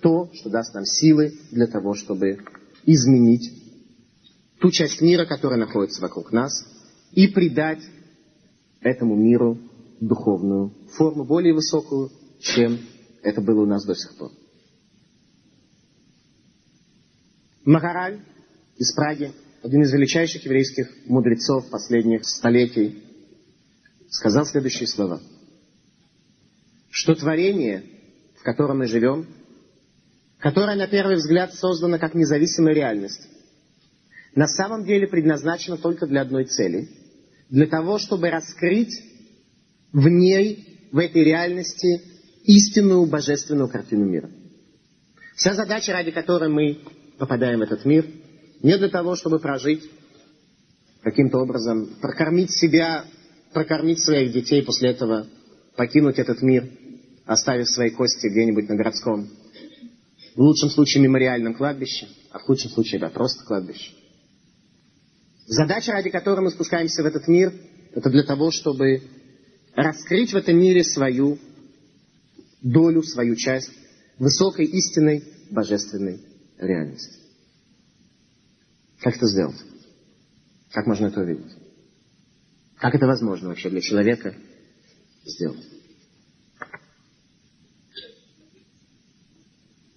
[0.00, 2.38] то, что даст нам силы для того, чтобы
[2.84, 3.63] изменить
[4.64, 6.64] ту часть мира, которая находится вокруг нас,
[7.12, 7.82] и придать
[8.80, 9.58] этому миру
[10.00, 12.80] духовную форму, более высокую, чем
[13.22, 14.30] это было у нас до сих пор.
[17.66, 18.22] Махараль
[18.78, 23.04] из Праги, один из величайших еврейских мудрецов последних столетий,
[24.08, 25.20] сказал следующие слова,
[26.88, 27.84] что творение,
[28.40, 29.26] в котором мы живем,
[30.38, 33.28] которое на первый взгляд создано как независимая реальность,
[34.34, 36.88] на самом деле предназначено только для одной цели,
[37.50, 38.92] для того, чтобы раскрыть
[39.92, 42.02] в ней, в этой реальности,
[42.44, 44.30] истинную божественную картину мира.
[45.36, 46.80] Вся задача, ради которой мы
[47.18, 48.06] попадаем в этот мир,
[48.62, 49.82] не для того, чтобы прожить
[51.02, 53.04] каким-то образом, прокормить себя,
[53.52, 55.26] прокормить своих детей, после этого
[55.76, 56.68] покинуть этот мир,
[57.26, 59.28] оставив свои кости где-нибудь на городском,
[60.34, 63.92] в лучшем случае мемориальном кладбище, а в худшем случае, да, просто кладбище.
[65.46, 67.52] Задача, ради которой мы спускаемся в этот мир,
[67.92, 69.02] это для того, чтобы
[69.74, 71.38] раскрыть в этом мире свою
[72.62, 73.70] долю, свою часть
[74.18, 76.20] высокой истинной божественной
[76.58, 77.18] реальности.
[79.00, 79.60] Как это сделать?
[80.72, 81.52] Как можно это увидеть?
[82.78, 84.34] Как это возможно вообще для человека
[85.24, 85.68] сделать?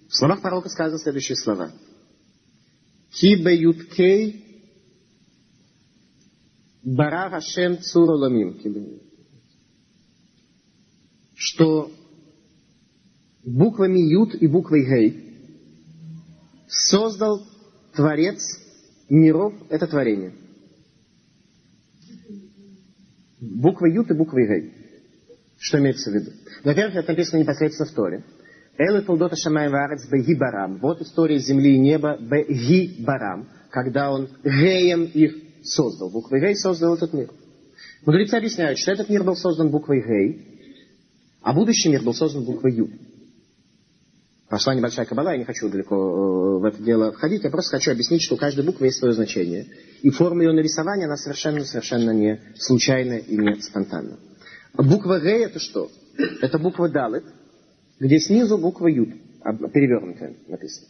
[0.09, 1.71] В словах пророка сказаны следующие слова.
[3.11, 4.46] Кибе юткей
[6.87, 8.57] бара Хашем цуроламим.
[11.35, 11.91] Что
[13.43, 15.23] буквами Ют и буквой Гей
[16.67, 17.41] создал
[17.93, 18.41] Творец
[19.09, 20.33] миров это творение.
[23.41, 24.73] Буква Ют и буква Гей.
[25.59, 26.31] Что имеется в виду?
[26.63, 28.23] Во-первых, это написано непосредственно в Торе.
[28.77, 30.77] Элы Тулдота Шамай Варец Беги Барам.
[30.77, 36.09] Вот история земли и неба Беги Барам, когда он Геем их создал.
[36.09, 37.29] Буквой Гей создал этот мир.
[38.05, 40.69] Мудрецы объясняют, что этот мир был создан буквой Гей,
[41.41, 42.91] а будущий мир был создан буквой Ют.
[44.49, 47.91] Пошла небольшая кабала, я не хочу далеко э, в это дело входить, я просто хочу
[47.91, 49.67] объяснить, что у каждой буквы есть свое значение.
[50.01, 54.17] И форма ее нарисования, она совершенно-совершенно не случайная и не спонтанна.
[54.73, 55.91] Буква Г это что?
[56.41, 57.25] Это буква Далит,
[57.99, 59.09] где снизу буква Ют,
[59.73, 60.87] перевернутая написано.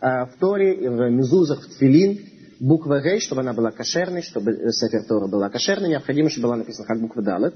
[0.00, 2.20] А в Торе, в Мезузах, в Тфилин,
[2.60, 6.86] буква Г, чтобы она была кошерной, чтобы Сефер Тора была кошерной, необходимо, чтобы была написана
[6.86, 7.54] как буква Далит,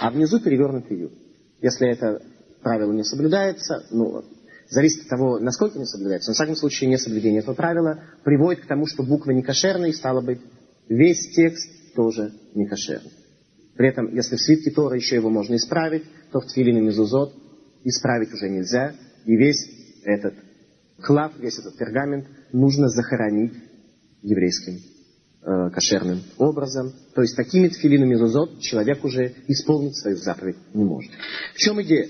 [0.00, 1.12] а внизу перевернутый Ют.
[1.60, 2.22] Если это
[2.62, 4.22] правило не соблюдается, ну,
[4.68, 6.30] зависит от того, насколько не соблюдается.
[6.30, 9.94] Но, в всяком случае, несоблюдение этого правила приводит к тому, что буква не кошерная, и
[9.94, 10.40] стало быть,
[10.88, 13.12] весь текст тоже не кошерный.
[13.76, 17.34] При этом, если в свитке Тора еще его можно исправить, то в Тфилин и Мезузот
[17.82, 19.68] исправить уже нельзя, и весь
[20.04, 20.34] этот
[21.02, 23.52] клав, весь этот пергамент нужно захоронить
[24.24, 24.80] еврейским
[25.42, 26.92] э, кошерным образом.
[27.14, 31.12] То есть такими тфилинами мезузот человек уже исполнить свою заповедь не может.
[31.54, 32.08] В чем идея?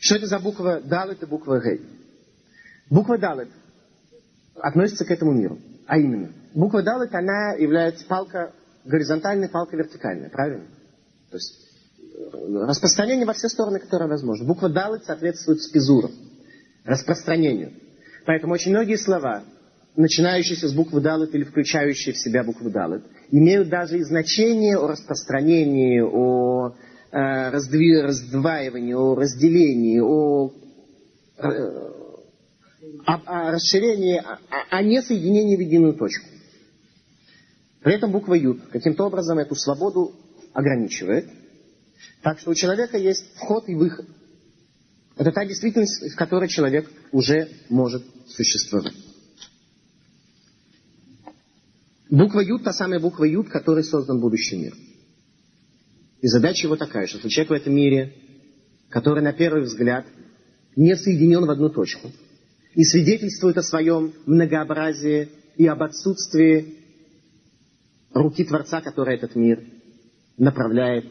[0.00, 1.80] Что это за буква Далет и буква Гей?
[2.90, 3.48] Буква Далет
[4.54, 5.58] относится к этому миру.
[5.86, 8.52] А именно, буква Далет, она является палка
[8.84, 10.66] горизонтальной, палка вертикальная, правильно?
[11.30, 11.58] То есть
[11.98, 14.46] э, распространение во все стороны, которое возможно.
[14.46, 16.10] Буква Далет соответствует спизуру,
[16.84, 17.72] распространению.
[18.26, 19.44] Поэтому очень многие слова,
[19.96, 24.86] начинающиеся с буквы Далет или включающие в себя букву Далет, имеют даже и значение о
[24.86, 26.74] распространении, о
[27.12, 30.50] Э, раздваивании, о разделении, о,
[31.36, 31.46] э,
[33.04, 34.38] о, о расширении, о,
[34.70, 36.24] о несоединении в единую точку.
[37.82, 40.14] При этом буква Ют каким-то образом эту свободу
[40.54, 41.28] ограничивает.
[42.22, 44.06] Так что у человека есть вход и выход.
[45.18, 48.94] Это та действительность, в которой человек уже может существовать.
[52.12, 54.74] Буква Ют, та самая буква Ют, которой создан будущий мир.
[56.20, 58.12] И задача его такая, что человек в этом мире,
[58.90, 60.04] который на первый взгляд
[60.76, 62.10] не соединен в одну точку,
[62.74, 66.76] и свидетельствует о своем многообразии и об отсутствии
[68.12, 69.64] руки Творца, который этот мир
[70.36, 71.06] направляет,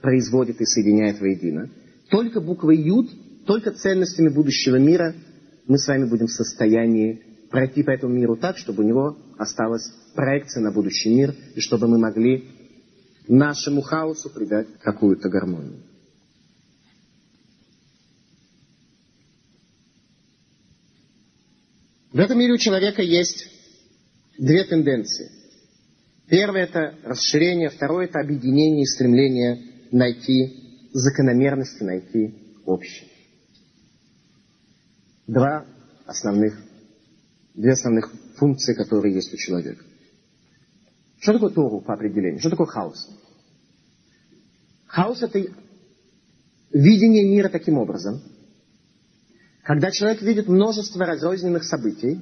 [0.00, 1.68] производит и соединяет воедино.
[2.10, 3.10] Только буквой Юд,
[3.44, 5.16] только ценностями будущего мира
[5.66, 9.88] мы с вами будем в состоянии пройти по этому миру так, чтобы у него осталась
[10.16, 12.50] проекция на будущий мир, и чтобы мы могли
[13.28, 15.80] нашему хаосу придать какую-то гармонию.
[22.10, 23.46] В этом мире у человека есть
[24.36, 25.30] две тенденции.
[26.26, 29.62] Первое– это расширение, второе– это объединение и стремление
[29.92, 33.08] найти закономерности, найти общее.
[35.28, 35.64] Два
[36.04, 36.60] основных,
[37.54, 39.84] две основных функции, которые есть у человека.
[41.20, 42.40] Что такое Тору по определению?
[42.40, 43.08] Что такое хаос?
[44.86, 45.42] Хаос– это
[46.70, 48.20] видение мира таким образом,
[49.62, 52.20] когда человек видит множество разрозненных событий,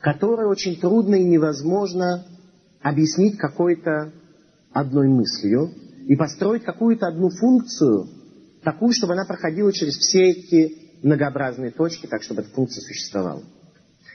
[0.00, 2.26] которые очень трудно и невозможно
[2.82, 4.12] объяснить какой-то
[4.72, 5.72] одной мыслью
[6.06, 8.08] и построить какую-то одну функцию,
[8.64, 13.42] такую, чтобы она проходила через все эти многообразные точки, так, чтобы эта функция существовала.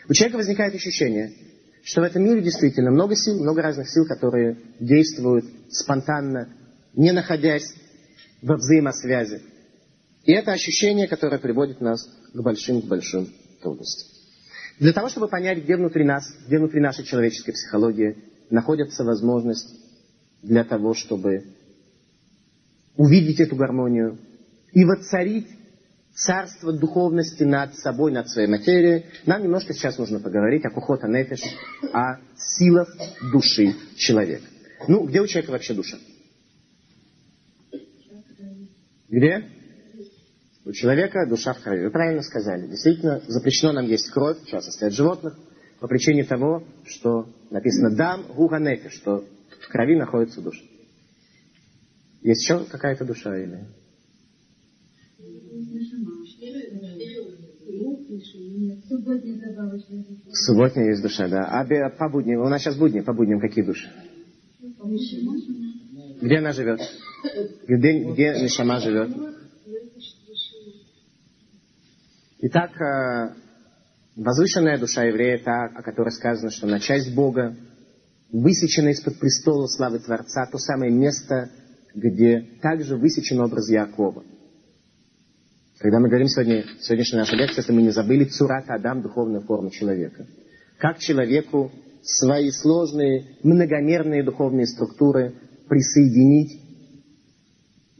[0.09, 1.33] У человека возникает ощущение,
[1.83, 6.49] что в этом мире действительно много сил, много разных сил, которые действуют спонтанно,
[6.93, 7.73] не находясь
[8.41, 9.41] во взаимосвязи.
[10.23, 14.17] И это ощущение, которое приводит нас к большим-большим трудностям.
[14.79, 18.17] Для того, чтобы понять, где внутри нас, где внутри нашей человеческой психологии
[18.49, 19.73] находится возможность
[20.43, 21.45] для того, чтобы
[22.95, 24.19] увидеть эту гармонию
[24.71, 25.47] и воцарить
[26.17, 31.41] царство духовности над собой, над своей материей, нам немножко сейчас нужно поговорить о кухота нефиш,
[31.93, 32.89] о силах
[33.31, 34.45] души человека.
[34.87, 35.97] Ну, где у человека вообще душа?
[39.07, 39.47] Где?
[40.65, 41.85] У человека душа в крови.
[41.85, 42.67] Вы правильно сказали.
[42.67, 45.37] Действительно, запрещено нам есть кровь, в частности от животных,
[45.79, 49.23] по причине того, что написано «дам гуга нефиш», что
[49.61, 50.63] в крови находится душа.
[52.21, 53.67] Есть еще какая-то душа или...
[60.31, 61.45] Субботняя есть душа, да.
[61.45, 63.89] А по будням, у нас сейчас будни, по будням какие души?
[66.21, 66.81] Где она живет?
[67.67, 69.15] Где, где Нишама живет?
[72.39, 73.33] Итак, э,
[74.15, 77.55] возвышенная душа еврея, та, о которой сказано, что она часть Бога,
[78.31, 81.49] высечена из-под престола славы Творца, то самое место,
[81.95, 84.23] где также высечен образ Якова.
[85.79, 89.69] Когда мы говорим сегодня, сегодняшняя наша лекция, если мы не забыли, Цурат Адам, духовная форма
[89.69, 90.25] человека.
[90.79, 95.35] Как человеку свои сложные, многомерные духовные структуры
[95.69, 96.59] присоединить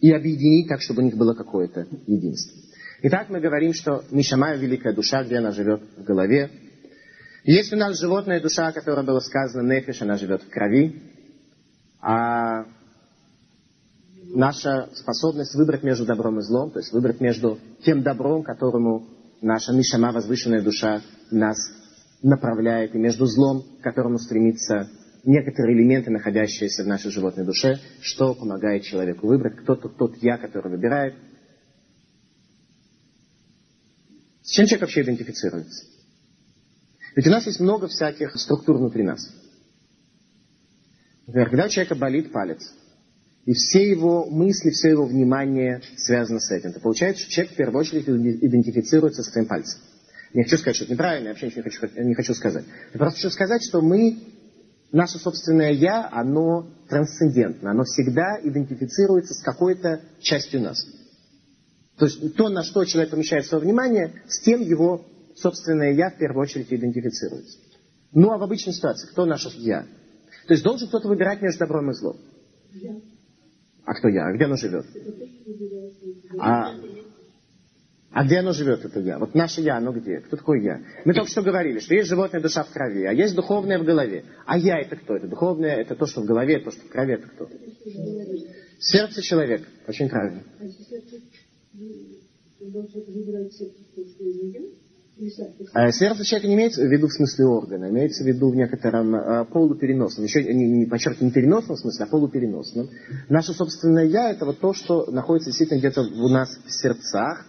[0.01, 2.57] и объединить так, чтобы у них было какое-то единство.
[3.03, 6.49] Итак, мы говорим, что Мишамая– великая душа, где она живет в голове.
[7.43, 10.99] Есть у нас животная душа, которая была сказана, нефиш, она живет в крови.
[12.01, 12.65] А
[14.37, 19.07] наша способность выбрать между добром и злом, то есть выбрать между тем добром, которому
[19.41, 21.57] наша Мишама, возвышенная душа, нас
[22.21, 24.89] направляет, и между злом, к которому стремится
[25.23, 30.37] некоторые элементы, находящиеся в нашей животной душе, что помогает человеку выбрать, кто тот, тот я,
[30.37, 31.15] который выбирает.
[34.43, 35.85] С чем человек вообще идентифицируется?
[37.15, 39.19] Ведь у нас есть много всяких структур внутри нас.
[41.25, 42.71] Например, когда у человека болит палец,
[43.47, 47.55] и все его мысли, все его внимание связано с этим, то получается, что человек в
[47.55, 49.79] первую очередь идентифицируется с своим пальцем.
[50.33, 52.65] Не хочу сказать, что это неправильно, я вообще ничего не хочу, не хочу сказать.
[52.93, 54.19] Я просто хочу сказать, что мы,
[54.91, 60.85] наше собственное «я», оно трансцендентно, оно всегда идентифицируется с какой-то частью нас.
[61.97, 65.05] То есть то, на что человек помещает свое внимание, с тем его
[65.37, 67.59] собственное «я» в первую очередь идентифицируется.
[68.11, 69.83] Ну а в обычной ситуации, кто наше «я»?
[70.47, 72.17] То есть должен кто-то выбирать между добром и злом.
[73.87, 74.27] А кто я?
[74.27, 74.85] А где оно живет?
[76.39, 76.75] А,
[78.11, 79.17] а где оно живет, это я?
[79.17, 80.19] Вот наше я, оно где?
[80.19, 80.81] Кто такой я?
[81.05, 84.25] Мы только что говорили, что есть животная душа в крови, а есть духовная в голове.
[84.45, 85.15] А я это кто?
[85.15, 87.49] Это духовное, это то, что в голове, то, что в крови, это кто?
[88.77, 89.63] Сердце человека.
[89.87, 90.43] Очень правильно.
[95.73, 99.15] А сердце человека не имеется в виду в смысле органа, имеется в виду в некотором
[99.15, 102.89] а, полупереносном, еще не, не подчеркиваю, не переносном смысле, а полупереносном.
[103.29, 107.45] Наше собственное «я»— это вот то, что находится действительно где-то у нас в сердцах,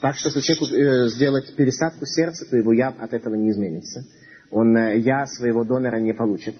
[0.00, 4.04] так что если человеку э, сделать пересадку сердца, то его «я» от этого не изменится.
[4.50, 6.56] Он э, «я» своего донора не получит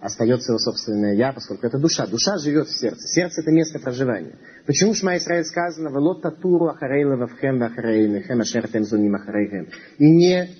[0.00, 2.06] остается его собственное «я», поскольку это душа.
[2.06, 3.06] Душа живет в сердце.
[3.06, 4.34] Сердце– это место проживания.
[4.66, 10.50] Почему Шма Исраиль сказано «Велот татуру ахарейла вавхем вахарейнехем ашер темзуним ахарейхем» и не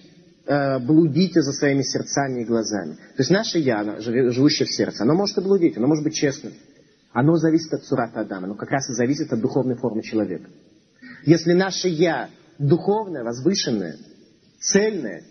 [0.47, 2.95] э, блудите за своими сердцами и глазами.
[2.95, 6.53] То есть наше «я», живущее в сердце, оно может и блудить, оно может быть честным.
[7.13, 10.51] Оно зависит от сурата Адама, оно как раз и зависит от духовной формы человека.
[11.25, 13.97] Если наше «я» духовное, возвышенное,
[14.61, 15.23] цельное,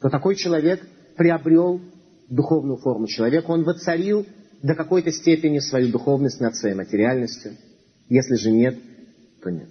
[0.00, 0.80] то такой человек
[1.16, 1.80] приобрел
[2.28, 4.26] духовную форму человека, он воцарил
[4.62, 7.56] до какой-то степени свою духовность над своей материальностью.
[8.08, 8.78] Если же нет,
[9.42, 9.68] то нет.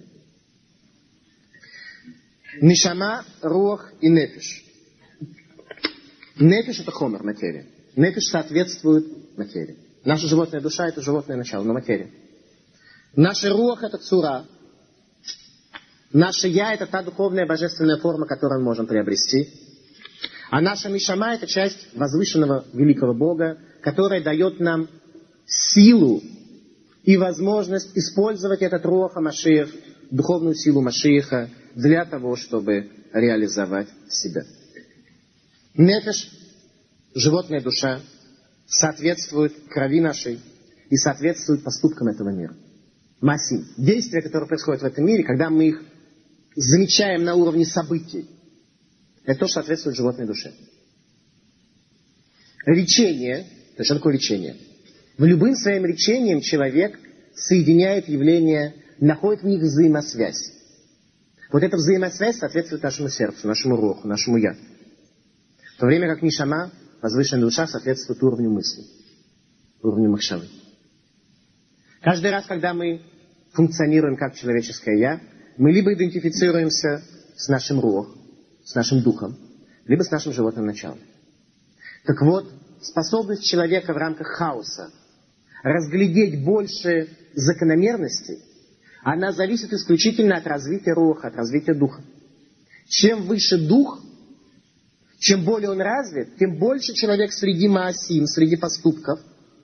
[2.60, 4.64] Нишама, руах и нефиш.
[6.38, 7.66] Нефиш это хомер, материя.
[7.96, 9.76] Нефиш соответствует материи.
[10.04, 12.10] Наша животная душа это животное начало, но материя.
[13.16, 14.44] Наша руах это цура.
[16.12, 19.63] Наше я это та духовная божественная форма, которую мы можем приобрести.
[20.50, 24.88] А наша Мишама– это часть возвышенного великого Бога, которая дает нам
[25.46, 26.22] силу
[27.02, 29.70] и возможность использовать этот Руаха Машиях,
[30.10, 34.44] духовную силу Машииха, для того, чтобы реализовать себя.
[35.76, 36.30] Нефеш,
[37.14, 38.00] животная душа,
[38.66, 40.40] соответствует крови нашей
[40.88, 42.54] и соответствует поступкам этого мира.
[43.20, 43.66] Масим.
[43.76, 45.82] Действия, которые происходят в этом мире, когда мы их
[46.54, 48.28] замечаем на уровне событий,
[49.24, 50.52] это то, что соответствует животной душе.
[52.66, 53.44] Речение,
[53.76, 54.56] то есть что такое речение?
[55.18, 56.98] В любым своим речением человек
[57.34, 60.52] соединяет явления, находит в них взаимосвязь.
[61.52, 64.54] Вот эта взаимосвязь соответствует нашему сердцу, нашему руху, нашему я.
[65.76, 68.84] В то время как Нишама, возвышенная душа, соответствует уровню мысли,
[69.82, 70.46] уровню махшавы.
[72.00, 73.02] Каждый раз, когда мы
[73.52, 75.20] функционируем как человеческое я,
[75.56, 77.02] мы либо идентифицируемся
[77.36, 78.14] с нашим рух,
[78.64, 79.36] с нашим духом,
[79.86, 80.98] либо с нашим животным началом.
[82.04, 82.50] Так вот,
[82.80, 84.90] способность человека в рамках хаоса
[85.62, 88.38] разглядеть больше закономерностей,
[89.02, 92.02] она зависит исключительно от развития руха, от развития духа.
[92.88, 94.02] Чем выше дух,
[95.18, 99.20] чем более он развит, тем больше человек среди маасим, среди поступков,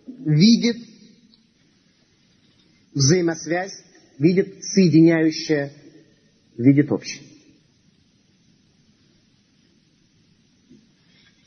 [0.07, 0.76] видит
[2.94, 3.82] взаимосвязь,
[4.18, 5.72] видит соединяющее,
[6.57, 7.30] видит общее.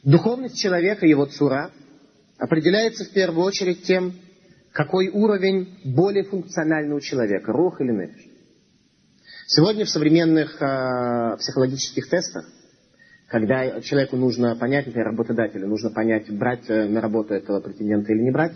[0.04, 1.72] Духовность человека, его цура,
[2.38, 4.14] определяется в первую очередь тем,
[4.74, 8.26] какой уровень более функциональный у человека, рух или нефиш.
[9.48, 12.46] Сегодня в современных э, психологических тестах,
[13.28, 18.24] когда человеку нужно понять, например, работодателю, нужно понять, брать э, на работу этого претендента или
[18.24, 18.54] не брать,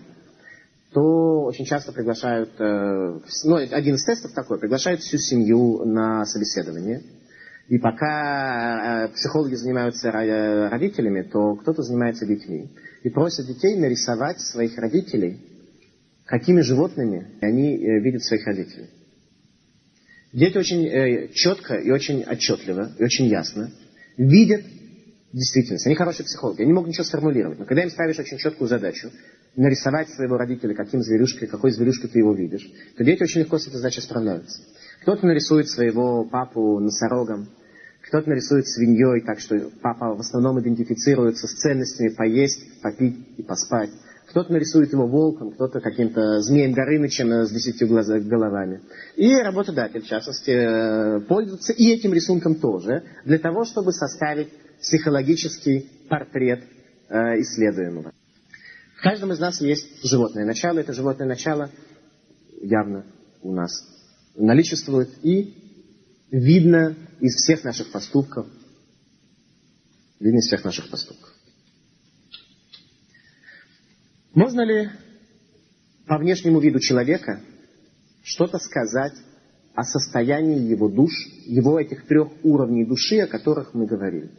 [0.92, 7.04] то очень часто приглашают, э, ну, один из тестов такой, приглашают всю семью на собеседование–
[7.68, 12.70] и пока э, психологи занимаются родителями, то кто-то занимается детьми.
[13.04, 15.40] И просят детей нарисовать своих родителей,
[16.26, 18.90] какими животными они э, видят своих родителей.
[20.32, 23.72] Дети очень э, четко и очень отчетливо, и очень ясно
[24.16, 24.64] видят
[25.34, 25.86] действительность.
[25.88, 27.60] Они хорошие психологи, они могут ничего сформулировать.
[27.60, 29.12] Но когда им ставишь очень четкую задачу,
[29.58, 33.68] нарисовать своего родителя, каким зверюшкой, какой зверюшкой ты его видишь, то дети очень легко с
[33.68, 34.62] этой задачей справляются.
[35.08, 37.48] Кто-то нарисует своего папу носорогом,
[38.02, 43.90] кто-то нарисует свиньей, так что папа в основном идентифицируется с ценностями поесть, попить и поспать.
[44.28, 48.82] Кто-то нарисует его волком, кто-то каким-то змеем Горынычем с десятью головами.
[49.16, 54.50] И работодатель, в частности, э, пользуется и этим рисунком тоже, для того, чтобы составить
[54.82, 56.64] психологический портрет
[57.08, 58.12] э, исследуемого.
[58.98, 60.80] В каждом из нас есть животное начало.
[60.80, 61.70] Это животное начало
[62.62, 63.06] явно
[63.42, 63.72] у нас
[64.38, 65.54] наличествует и
[66.32, 68.48] видно из всех наших поступков.
[70.20, 71.34] Видно из всех наших поступков.
[74.34, 74.90] Можно ли
[76.06, 77.42] по внешнему виду человека
[78.24, 79.14] что-то сказать
[79.74, 81.12] о состоянии его душ,
[81.46, 84.32] его этих трех уровней души, о которых мы говорили?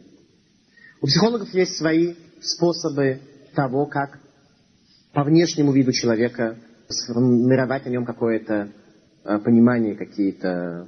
[1.01, 3.21] У психологов есть свои способы
[3.55, 4.19] того, как
[5.13, 8.71] по внешнему виду человека сформировать о нем какое-то
[9.37, 10.87] понимание, какие-то,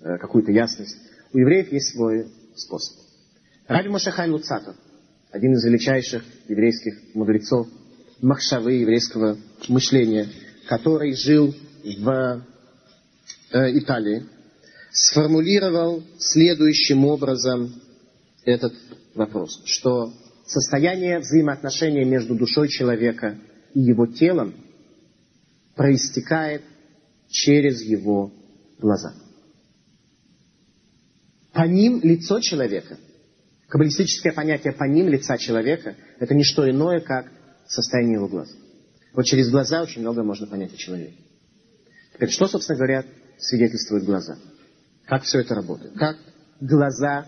[0.00, 0.96] э, какую-то ясность.
[1.32, 2.96] У евреев есть свой способ.
[3.66, 4.76] Раби Мошахай Луцатов,
[5.32, 7.66] один из величайших еврейских мудрецов,
[8.20, 9.36] махшавы еврейского
[9.68, 10.28] мышления,
[10.68, 11.52] который жил
[11.82, 12.44] в
[13.50, 14.26] э, Италии,
[14.92, 17.74] сформулировал следующим образом
[18.44, 18.74] этот
[19.14, 20.12] вопрос, что
[20.46, 23.36] состояние взаимоотношения между душой человека
[23.74, 24.54] и его телом
[25.74, 26.62] проистекает
[27.34, 28.32] через его
[28.78, 29.12] глаза.
[31.52, 32.96] По ним лицо человека,
[33.68, 37.30] каббалистическое понятие по ним лица человека, это не что иное, как
[37.66, 38.48] состояние его глаз.
[39.14, 41.18] Вот через глаза очень много можно понять о человеке.
[42.14, 43.04] Теперь, что, собственно говоря,
[43.38, 44.38] свидетельствуют глаза?
[45.04, 45.94] Как все это работает?
[45.94, 46.16] Как
[46.60, 47.26] глаза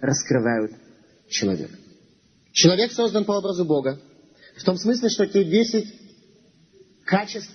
[0.00, 0.72] раскрывают
[1.30, 1.76] человека?
[2.52, 3.98] Человек создан по образу Бога.
[4.58, 5.94] В том смысле, что те десять
[7.06, 7.52] качеств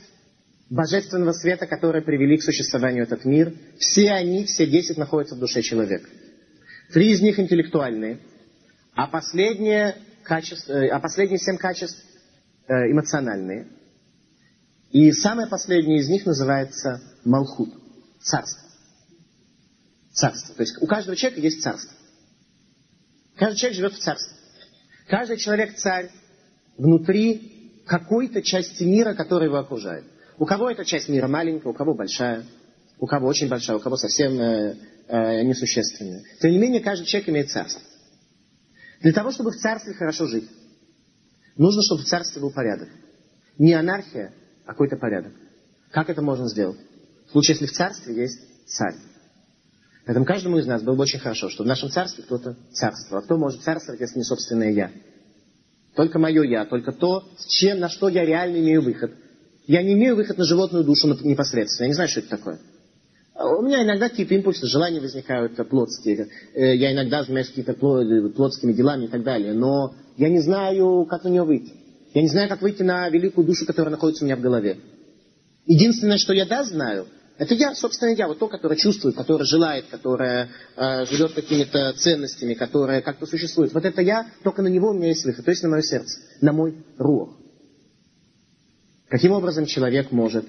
[0.71, 5.61] божественного света, которые привели к существованию этот мир, все они, все десять находятся в душе
[5.61, 6.09] человека.
[6.93, 8.19] Три из них интеллектуальные,
[8.95, 12.01] а последние, качество, э, а последние семь качеств
[12.67, 13.67] э, эмоциональные.
[14.91, 17.69] И самое последнее из них называется Малхут,
[18.21, 18.69] царство.
[20.13, 20.55] Царство.
[20.55, 21.95] То есть у каждого человека есть царство.
[23.35, 24.37] Каждый человек живет в царстве.
[25.07, 26.09] Каждый человек царь
[26.77, 30.05] внутри какой-то части мира, которая его окружает.
[30.41, 32.43] У кого эта часть мира маленькая, у кого большая,
[32.97, 34.75] у кого очень большая, у кого совсем э,
[35.07, 36.23] э, несущественная.
[36.39, 37.79] Тем не менее, каждый человек имеет царство.
[39.01, 40.49] Для того, чтобы в царстве хорошо жить,
[41.57, 42.89] нужно, чтобы в царстве был порядок.
[43.59, 44.33] Не анархия,
[44.65, 45.31] а какой-то порядок.
[45.91, 46.79] Как это можно сделать?
[47.27, 48.95] В случае, если в царстве есть царь.
[50.07, 53.19] Поэтому каждому из нас было бы очень хорошо, что в нашем царстве кто-то царство.
[53.19, 54.91] А кто может царствовать, если не собственное я?
[55.93, 59.13] Только мое я, только то, с чем, на что я реально имею выход–
[59.67, 61.85] Я не имею выход на животную душу непосредственно.
[61.85, 62.59] Я не знаю, что это такое.
[63.33, 66.29] А у меня иногда какие-то импульсы, желания возникают плотские.
[66.53, 67.73] Э, я иногда занимаюсь какими-то
[68.29, 69.53] плотскими делами и так далее.
[69.53, 71.73] Но я не знаю, как на нее выйти.
[72.13, 74.77] Я не знаю, как выйти на великую душу, которая находится у меня в голове.
[75.65, 77.07] Единственное, что я да знаю,
[77.37, 82.53] это я, собственно, я, вот то, которое чувствует, которое желает, которое э, живет какими-то ценностями,
[82.53, 83.73] которое как-то существует.
[83.73, 86.19] Вот это я, только на него у меня есть выход, то есть на мое сердце,
[86.41, 87.40] на мой рух.
[89.11, 90.47] Каким образом человек может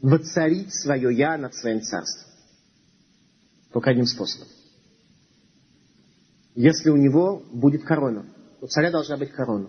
[0.00, 2.32] воцарить свое «я» над своим царством?
[3.70, 4.48] Только одним способом.
[6.54, 8.24] Если у него будет корона,
[8.62, 9.68] у царя должна быть корона.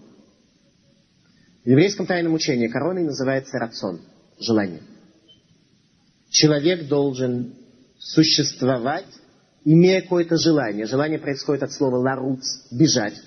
[1.65, 3.99] В еврейском тайном учении короной называется рацион,
[4.39, 4.83] желание.
[6.29, 7.55] Человек должен
[7.99, 9.05] существовать,
[9.65, 10.85] имея какое-то желание.
[10.85, 13.21] Желание происходит от слова «ларуц»– «бежать».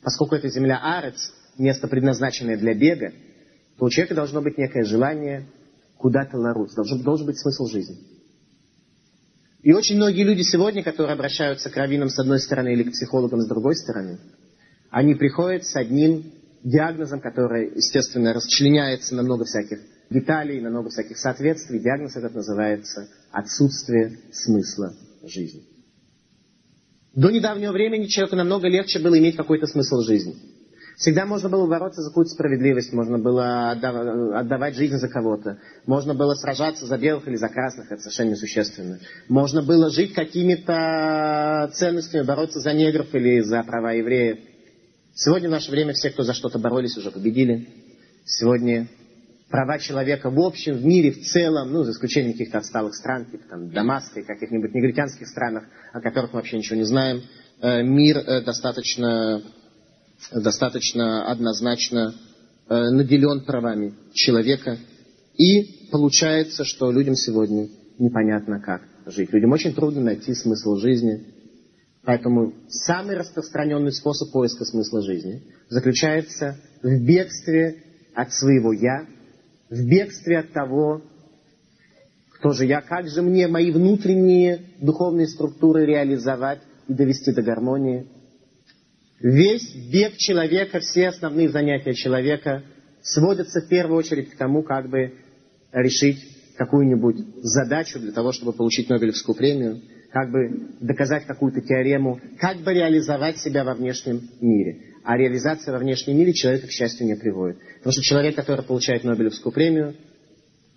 [0.00, 3.12] Поскольку это земля Арец, место, предназначенное для бега,
[3.80, 5.46] то у человека должно быть некое желание
[5.96, 7.96] куда-то ларуц, должен, должен быть смысл жизни.
[9.62, 13.40] И очень многие люди сегодня, которые обращаются к раввинам с одной стороны или к психологам
[13.40, 14.18] с другой стороны,
[14.90, 16.30] они приходят с одним
[16.62, 21.78] диагнозом, который, естественно, расчленяется на много всяких деталей, на много всяких соответствий.
[21.78, 25.62] Диагноз этот называется отсутствие смысла жизни.
[27.14, 30.36] До недавнего времени человеку намного легче было иметь какой-то смысл жизни.
[31.00, 36.34] Всегда можно было бороться за какую-то справедливость, можно было отдавать жизнь за кого-то, можно было
[36.34, 38.98] сражаться за белых или за красных, это совершенно несущественно.
[39.26, 44.40] Можно было жить какими-то ценностями, бороться за негров или за права евреев.
[45.14, 47.66] Сегодня в наше время все, кто за что-то боролись, уже победили.
[48.26, 48.86] Сегодня
[49.48, 53.44] права человека в общем, в мире в целом, ну, за исключением каких-то отсталых стран, типа
[53.48, 57.22] там Дамаска и каких-нибудь негритянских странах, о которых мы вообще ничего не знаем,
[57.62, 59.42] э, мир э, достаточно,
[60.32, 62.14] достаточно однозначно
[62.68, 64.78] э, наделен правами человека.
[65.36, 67.68] И получается, что людям сегодня
[67.98, 69.32] непонятно, как жить.
[69.32, 71.24] Людям очень трудно найти смысл жизни,
[72.02, 77.82] Поэтому самый распространенный способ поиска смысла жизни заключается в бегстве
[78.14, 79.06] от своего «я»,
[79.68, 81.02] в бегстве от того,
[82.38, 88.06] кто же я, как же мне мои внутренние духовные структуры реализовать и довести до гармонии.
[89.20, 92.62] Весь бег человека, все основные занятия человека
[93.02, 95.14] сводятся в первую очередь к тому, как бы
[95.72, 96.18] решить
[96.56, 102.72] какую-нибудь задачу для того, чтобы получить Нобелевскую премию– как бы доказать какую-то теорему, как бы
[102.72, 104.94] реализовать себя во внешнем мире.
[105.04, 107.58] А реализация во внешнем мире человека к счастью не приводит.
[107.78, 109.94] Потому что человек, который получает Нобелевскую премию,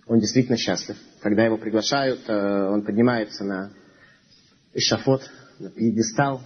[0.06, 0.96] он действительно счастлив.
[1.20, 3.72] Когда его приглашают, э, он поднимается на
[4.72, 5.22] эшафот,
[5.58, 6.40] на пьедестал.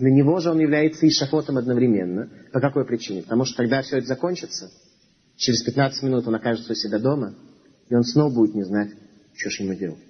[0.00, 2.30] Для него же он является эшафотом одновременно.
[2.54, 3.22] По какой причине?
[3.22, 4.70] Потому что когда все это закончится,
[5.36, 7.34] через 15 минут он окажется у себя дома,
[7.90, 8.88] и он снова будет не знать,
[9.34, 10.00] что же ему делать.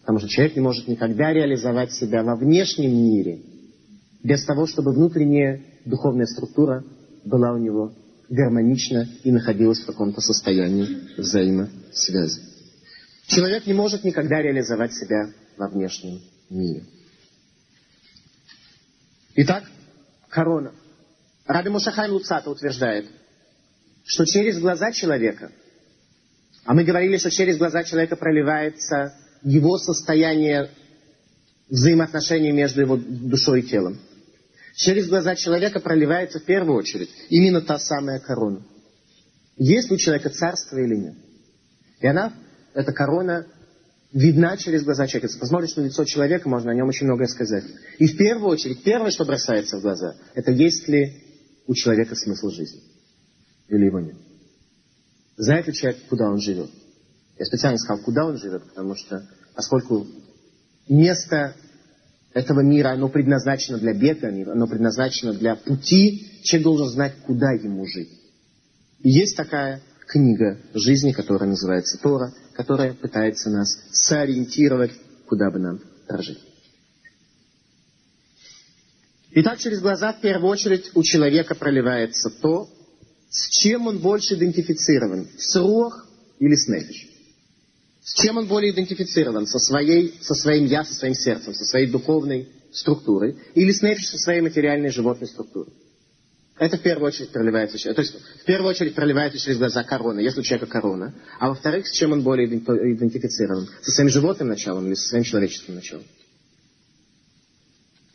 [0.00, 3.40] Потому что человек не может никогда реализовать себя во внешнем мире
[4.24, 6.84] без того, чтобы внутренняя духовная структура
[7.24, 7.92] была у него
[8.28, 12.40] гармонична и находилась в каком-то состоянии взаимосвязи.
[13.28, 16.82] Человек не может никогда реализовать себя во внешнем мире.
[19.36, 19.64] Итак,
[20.28, 20.72] корона.
[21.46, 23.06] Раби Мушахайм Луцата утверждает,
[24.04, 25.52] что через глаза человека,
[26.64, 30.70] а мы говорили, что через глаза человека проливается его состояние
[31.68, 33.98] взаимоотношений между его душой и телом.
[34.74, 38.62] Через глаза человека проливается в первую очередь именно та самая корона.
[39.56, 41.14] Есть у человека царство или нет?
[42.00, 42.32] И она,
[42.74, 43.46] эта корона,
[44.12, 45.28] видна через глаза человека.
[45.28, 47.64] Если посмотришь на лицо человека, можно о нем очень многое сказать.
[47.98, 51.22] И в первую очередь, первое, что бросается в глаза, это есть ли
[51.66, 52.80] у человека смысл жизни.
[53.68, 54.16] Или его нет.
[55.36, 56.70] Знает ли человек, куда он живет?
[57.38, 60.06] Я специально сказал, куда он живет, потому что, поскольку
[60.88, 61.54] место
[62.34, 67.86] этого мира, оно предназначено для бега, оно предназначено для пути, человек должен знать, куда ему
[67.86, 68.10] жить.
[69.00, 69.80] И есть такая
[70.10, 74.90] книга жизни, которая называется Тора, которая пытается нас сориентировать,
[75.26, 76.40] куда бы нам прожить.
[79.32, 82.68] Итак, через глаза в первую очередь у человека проливается то,
[83.30, 86.04] с чем он больше идентифицирован, с рух
[86.40, 87.08] или с нефиш.
[88.02, 89.46] С чем он более идентифицирован?
[89.46, 94.08] Со, своей, со своим я, со своим сердцем, со своей духовной структурой, или с нефиш,
[94.08, 95.72] со своей материальной животной структурой.
[96.60, 100.40] Это в первую очередь проливается, то есть в первую очередь проливается через глаза корона, если
[100.40, 103.66] у человека корона, а во-вторых, с чем он более идентифицирован?
[103.80, 106.04] Со своим животным началом или со своим человеческим началом?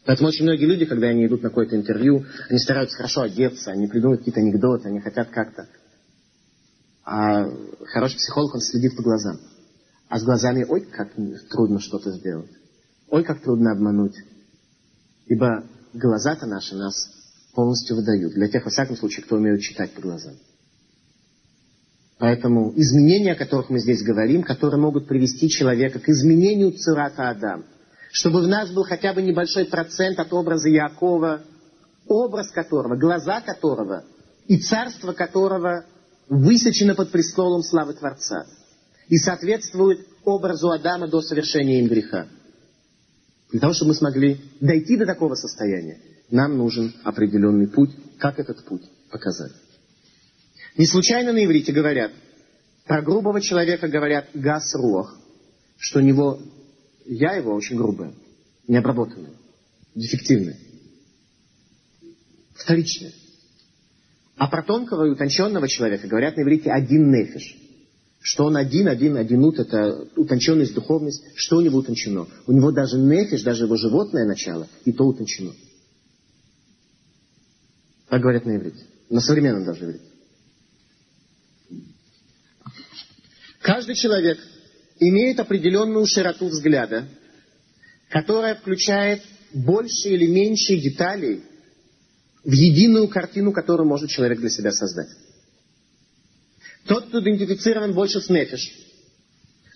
[0.06, 3.88] Поэтому очень многие люди, когда они идут на какое-то интервью, они стараются хорошо одеться, они
[3.88, 5.68] придумывают какие-то анекдоты, они хотят как-то
[7.04, 7.50] А
[7.94, 9.40] хороший психолог, он следит по глазам.
[10.08, 11.14] А с глазами, ой, как
[11.50, 12.52] трудно что-то сделать.
[13.10, 14.18] Ой, как трудно обмануть.
[15.26, 17.15] Ибо глаза-то наши нас
[17.56, 18.34] полностью выдают.
[18.34, 20.36] Для тех, во всяком случае, кто умеет читать по глазам.
[22.18, 27.66] Поэтому изменения, о которых мы здесь говорим, которые могут привести человека к изменению цирата Адам,
[28.12, 31.42] чтобы в нас был хотя бы небольшой процент от образа Якова,
[32.08, 34.06] образ которого, глаза которого
[34.48, 35.86] и царство которого
[36.30, 38.46] высечено под престолом славы Творца
[39.10, 42.28] и соответствует образу Адама до совершения им греха.
[43.52, 46.00] Для того, чтобы мы смогли дойти до такого состояния,
[46.30, 47.92] нам нужен определенный путь.
[48.18, 49.52] Как этот путь показать?
[50.78, 52.12] Не случайно на иврите говорят,
[52.86, 55.18] про грубого человека говорят газ руах,
[55.78, 56.40] что у него,
[57.06, 58.14] я его очень грубая,
[58.68, 59.34] необработанная,
[59.96, 60.58] дефективная,
[62.54, 63.14] вторичная.
[64.38, 67.58] А про тонкого и утонченного человека говорят на иврите один нефиш.
[68.20, 71.24] Что он один, один, одинут, это утонченность, духовность.
[71.36, 72.28] Что у него утончено?
[72.48, 75.54] У него даже нефиш, даже его животное начало, и то утончено.
[78.16, 78.82] Так говорят на иврите.
[79.10, 80.06] На современном даже иврите.
[83.60, 84.40] Каждый человек
[85.02, 87.10] имеет определенную широту взгляда,
[88.08, 91.44] которая включает больше или меньше деталей
[92.46, 95.10] в единую картину, которую может человек для себя создать.
[96.86, 98.72] Тот, кто идентифицирован больше с Нефиш,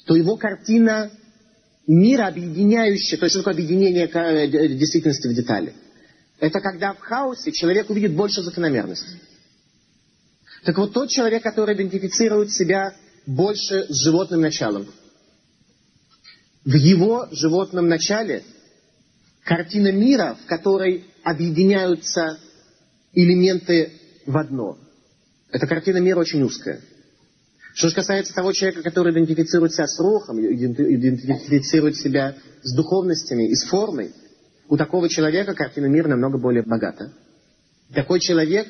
[0.06, 1.12] то его картина
[1.88, 5.74] мира объединяющая, то есть что такое объединение э, действительности в детали?
[6.40, 9.20] Это когда в хаосе человек увидит больше закономерностей.
[10.64, 14.88] Так вот, тот человек, который идентифицирует себя больше с животным началом,
[16.66, 18.44] в его животном начале
[19.44, 22.40] картина мира, в которой объединяются
[23.14, 23.94] элементы
[24.26, 24.78] в одно.
[25.52, 26.82] Эта картина мира очень узкая.
[27.74, 33.56] Что же касается того человека, который идентифицирует себя с рухом, идентифицирует себя с духовностями и
[33.56, 34.12] с формой,
[34.70, 37.12] у такого человека картина мира намного более богата.
[37.94, 38.68] Такой человек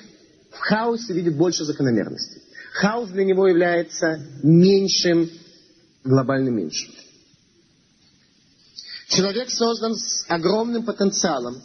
[0.50, 2.42] в хаосе видит больше закономерностей.
[2.72, 5.30] Хаос для него является меньшим,
[6.06, 6.90] глобальным меньшим.
[9.10, 11.62] Человек создан с огромным потенциалом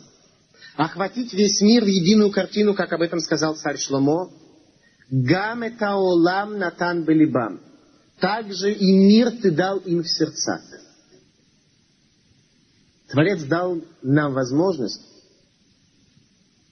[0.76, 4.32] охватить весь мир в единую картину, как об этом сказал царь Шломо.
[5.11, 7.61] Гам это олам натан белибам.
[8.18, 10.62] Также и мир ты дал им в сердцах.
[13.14, 15.00] Творец дал нам возможность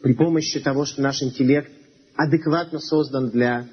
[0.01, 1.71] при помощи того, что наш интеллект
[2.17, 3.69] адекватно создан для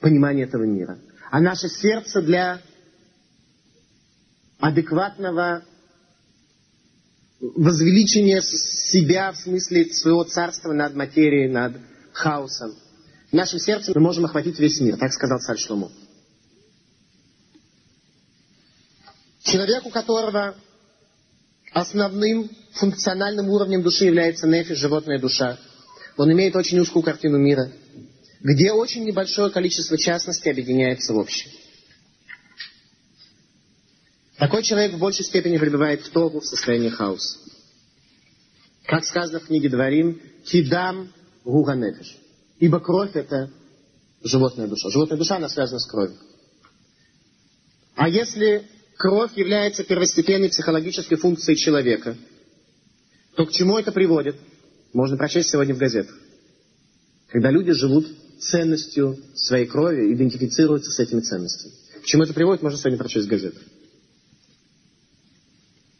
[0.00, 0.98] понимания этого мира,
[1.30, 2.60] а наше сердце для
[4.58, 5.62] адекватного
[7.38, 11.76] возвеличение себя в смысле своего царства над материей, над
[12.12, 12.74] хаосом.
[13.30, 15.92] В нашем сердце мы можем охватить весь мир, так сказал царь Шлому.
[19.54, 20.56] Человек, у которого
[21.70, 25.60] основным функциональным уровнем души является нефиш, животная душа,
[26.16, 27.70] он имеет очень узкую картину мира,
[28.40, 31.52] где очень небольшое количество частностей объединяется в общее.
[34.38, 37.38] Такой человек в большей степени пребывает в тогу, в состоянии хаоса.
[38.86, 41.12] Как сказано в книге Дворим, «Кидам
[41.44, 42.16] гуганефиш».
[42.58, 43.52] Ибо кровь– это
[44.20, 44.90] животная душа.
[44.90, 46.18] Животная душа, она связана с кровью.
[47.94, 52.16] А если кровь является первостепенной психологической функцией человека,
[53.36, 54.36] то к чему это приводит?
[54.92, 56.14] Можно прочесть сегодня в газетах.
[57.28, 58.06] Когда люди живут
[58.38, 61.72] ценностью своей крови, идентифицируются с этими ценностями.
[62.02, 63.62] К чему это приводит, можно сегодня прочесть в газетах.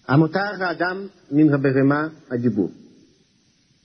[0.07, 2.71] Амутар Адам Мингаберема Адибу.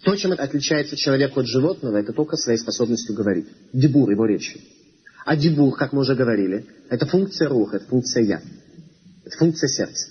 [0.04, 3.48] То, чем это отличается человек от животного, это только своей способностью говорить.
[3.74, 4.62] Дебур, его речью.
[5.26, 8.42] А дебур, как мы уже говорили, это функция руха, это функция я.
[9.30, 10.10] Это функция сердца.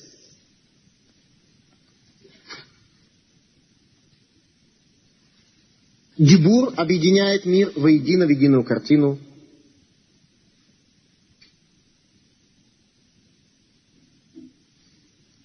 [6.16, 9.18] Дебур объединяет мир воедино в единую картину.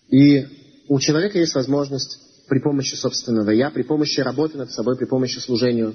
[0.09, 0.45] И
[0.87, 5.39] у человека есть возможность при помощи собственного «я», при помощи работы над собой, при помощи
[5.39, 5.93] служения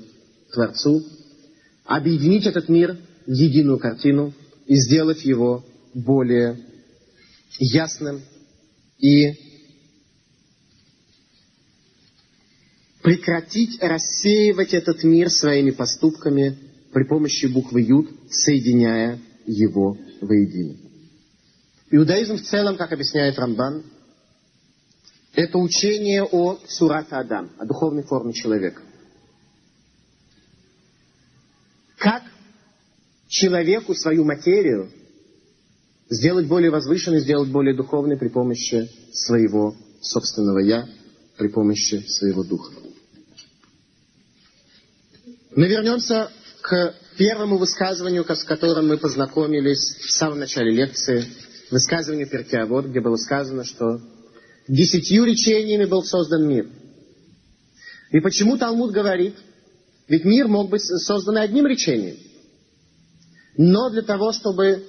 [0.52, 1.04] Творцу,
[1.84, 4.34] объединить этот мир в единую картину
[4.66, 5.64] и сделать его
[5.94, 6.67] более
[7.58, 8.22] ясным
[8.98, 9.34] и
[13.02, 16.58] прекратить рассеивать этот мир своими поступками
[16.92, 20.76] при помощи буквы Юд, соединяя его воедино.
[21.90, 23.84] Иудаизм в целом, как объясняет Рамбан,
[25.34, 28.82] это учение о Сурат Адам, о духовной форме человека.
[31.96, 32.24] Как
[33.28, 34.90] человеку свою материю
[36.10, 40.88] сделать более возвышенной, сделать более духовной при помощи своего собственного «я»,
[41.36, 42.72] при помощи своего духа.
[45.54, 46.30] Мы вернемся
[46.60, 51.24] к первому высказыванию, с которым мы познакомились в самом начале лекции,
[51.70, 54.00] высказыванию Перкеавод, где было сказано, что
[54.68, 56.68] десятью речениями был создан мир.
[58.10, 59.34] И почему Талмуд говорит,
[60.06, 62.16] ведь мир мог быть создан одним речением.
[63.56, 64.84] Но для того, чтобы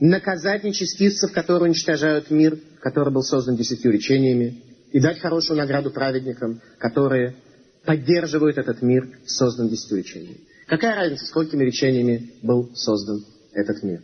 [0.00, 6.60] наказать нечестивцев, которые уничтожают мир, который был создан десятью речениями, и дать хорошую награду праведникам,
[6.78, 7.36] которые
[7.84, 10.40] поддерживают этот мир, создан десятью речениями.
[10.66, 14.02] Какая разница, сколькими речениями был создан этот мир?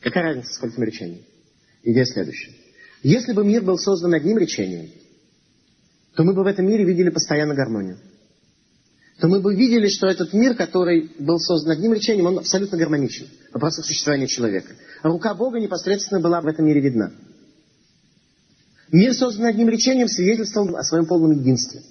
[0.00, 1.26] Какая разница, сколькими речениями?
[1.82, 2.52] Идея следующая.
[3.02, 4.90] Если бы мир был создан одним речением,
[6.14, 7.98] то мы бы в этом мире видели постоянно гармонию.
[9.22, 13.28] То мы бы видели, что этот мир, который был создан одним речением, он абсолютно гармоничен.
[13.52, 14.74] Вопрос существования человека.
[15.00, 17.12] А рука Бога непосредственно была в этом мире видна.
[18.90, 21.82] Мир, создан одним речением, свидетельствовал о своем полном единстве.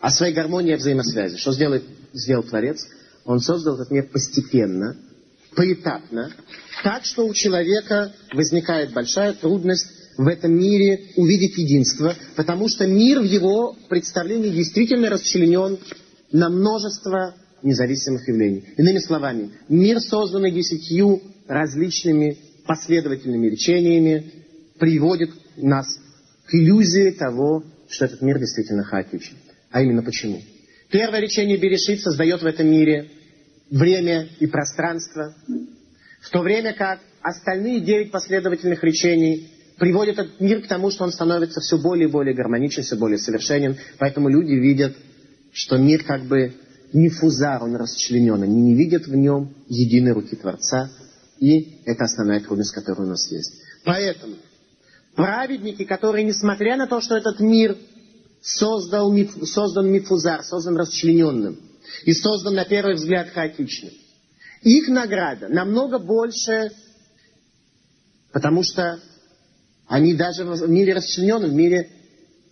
[0.00, 1.36] О своей гармонии и взаимосвязи.
[1.36, 1.84] Что сделает,
[2.14, 2.88] сделал Творец?
[3.26, 4.96] Он создал этот мир постепенно,
[5.54, 6.32] поэтапно,
[6.82, 13.20] так что у человека возникает большая трудность в этом мире увидеть единство, потому что мир
[13.20, 15.78] в его представлении действительно расчленен
[16.32, 18.64] на множество независимых явлений.
[18.76, 24.32] Иными словами, мир, созданный десятью различными последовательными речениями,
[24.78, 25.86] приводит нас
[26.46, 29.36] к иллюзии того, что этот мир действительно хаотичен.
[29.70, 30.42] А именно почему?
[30.90, 33.10] Первое речение Берешит создает в этом мире
[33.70, 35.34] время и пространство,
[36.20, 39.48] в то время как остальные девять последовательных речений
[39.82, 43.18] приводят этот мир к тому, что он становится все более и более гармоничен, все более
[43.18, 43.76] совершенен.
[43.98, 44.96] Поэтому люди видят,
[45.52, 46.54] что мир как бы
[46.92, 48.40] не фузар, он расчленен.
[48.40, 50.88] Они не видят в нем единой руки Творца.
[51.40, 53.60] И это основная трудность, которая у нас есть.
[53.84, 54.36] Поэтому
[55.16, 57.76] праведники, которые, несмотря на то, что этот мир
[58.40, 59.12] создал,
[59.42, 61.58] создан мифузар, создан расчлененным,
[62.04, 63.90] и создан, на первый взгляд, хаотичным,
[64.62, 66.70] их награда намного больше,
[68.32, 69.00] потому что
[69.92, 71.90] они даже в мире расчлененном, в мире,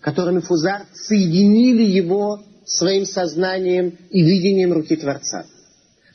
[0.02, 5.46] который мифузар, соединили его своим сознанием и видением руки Творца.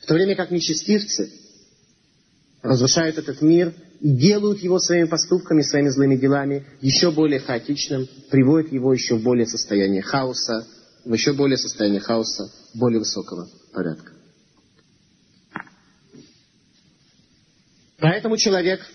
[0.00, 1.32] В то время как нечестивцы
[2.62, 8.70] разрушают этот мир и делают его своими поступками, своими злыми делами еще более хаотичным, приводят
[8.70, 10.64] его еще в более состояние хаоса,
[11.04, 14.12] в еще более состояние хаоса, более высокого порядка.
[17.98, 18.86] Поэтому человек,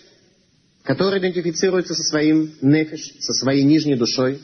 [0.83, 4.39] который идентифицируется со своим нефиш, со своей нижней душой,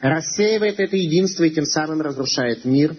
[0.00, 2.96] рассеивает это единство и тем самым разрушает мир.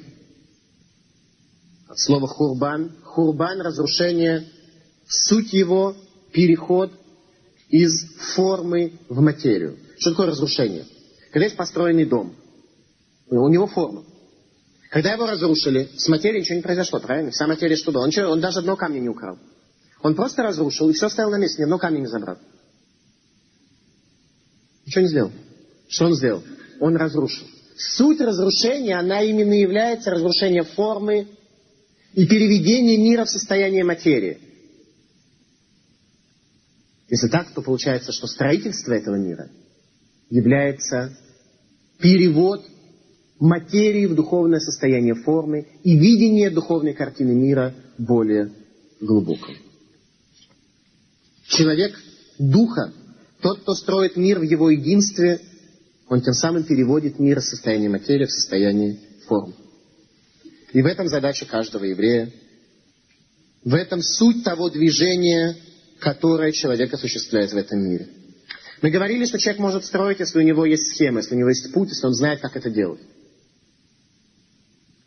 [1.87, 2.91] От слова хурбан.
[3.03, 4.47] Хурбан– разрушение,
[5.07, 5.95] суть его–
[6.31, 6.91] переход
[7.69, 9.77] из формы в материю.
[9.97, 10.85] Что такое разрушение?
[11.31, 12.35] Когда есть построенный дом,
[13.29, 14.03] у него форма.
[14.89, 17.31] Когда его разрушили, с материей ничего не произошло, правильно?
[17.31, 18.05] Вся материя что была?
[18.05, 19.37] Он, он даже одно камня не украл.
[20.01, 22.37] Он просто разрушил и все стоял на месте, ни одно камня не забрал.
[24.85, 25.31] Ничего не сделал.
[25.87, 26.43] Что он сделал?
[26.79, 27.47] Он разрушил.
[27.77, 31.27] Суть разрушения, она именно является разрушением формы
[32.13, 34.39] и переведение мира в состояние материи.
[37.09, 39.49] Если так, то получается, что строительство этого мира
[40.29, 41.15] является
[41.99, 42.65] перевод
[43.39, 48.51] материи в духовное состояние формы и видение духовной картины мира более
[48.99, 49.55] глубоком.
[51.47, 51.97] Человек
[52.37, 52.93] духа,
[53.41, 55.39] тот, кто строит мир в его единстве,
[56.09, 59.53] он тем самым переводит мир из состояния материи в состояние форм.
[60.73, 62.31] И в этом задача каждого еврея.
[63.63, 65.57] В этом суть того движения,
[65.99, 68.07] которое человек осуществляет в этом мире.
[68.81, 71.73] Мы говорили, что человек может строить, если у него есть схема, если у него есть
[71.73, 73.01] путь, если он знает, как это делать.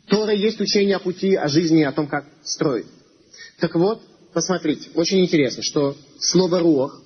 [0.07, 2.87] Тора есть учение о пути, о жизни, о том, как строить.
[3.59, 4.03] Так вот,
[4.33, 7.01] посмотрите, очень интересно, что слово «руах»,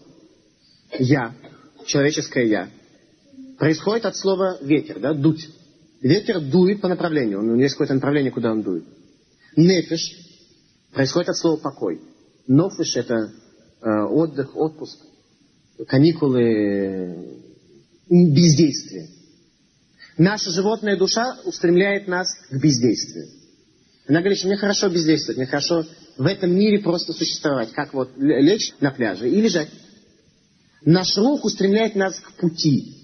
[0.99, 1.35] «я»,
[1.85, 2.69] человеческое «я»,
[3.57, 5.49] происходит от слова ветер, да, дуть.
[6.01, 8.85] Ветер дует по направлению, у него есть какое-то направление, куда он дует.
[9.55, 10.11] Нефиш
[10.93, 12.01] происходит от слова покой.
[12.47, 13.31] Нофиш это
[13.81, 14.99] э, отдых, отпуск,
[15.87, 17.41] каникулы,
[18.09, 19.09] бездействие.
[20.17, 23.27] Наша животная душа устремляет нас к бездействию.
[24.07, 25.83] Она говорит, что мне хорошо бездействовать, мне хорошо
[26.17, 29.69] в этом мире просто существовать, как вот лечь на пляже и лежать.
[30.83, 32.95] Наш рух устремляет нас к пути,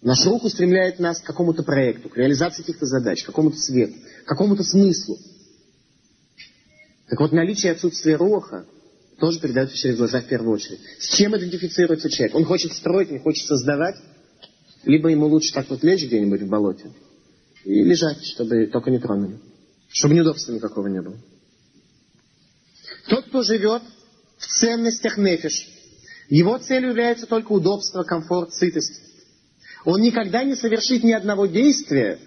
[0.00, 3.94] Наш рух устремляет нас к какому-то проекту, к реализации каких-то задач, к какому-то свету,
[4.24, 5.18] к какому-то смыслу.
[7.08, 8.64] Так вот, наличие и отсутствие роха
[9.18, 10.78] тоже передается через глаза в первую очередь.
[11.00, 12.36] С чем идентифицируется человек?
[12.36, 13.96] Он хочет строить, не хочет создавать,
[14.84, 16.92] либо ему лучше так вот лечь где-нибудь в болоте
[17.64, 19.40] и лежать, чтобы только не тронули.
[19.88, 21.16] Чтобы неудобства никакого не было.
[23.08, 23.82] Тот, кто живет
[24.36, 25.66] в ценностях нефиш,
[26.28, 29.00] его целью является только удобство, комфорт, сытость.
[29.84, 32.18] Он никогда не совершит ни одного действия,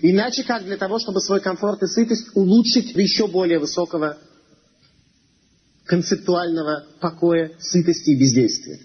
[0.00, 4.18] иначе как для того, чтобы свой комфорт и сытость улучшить до еще более высокого
[5.84, 8.78] концептуального покоя, сытости и бездействия.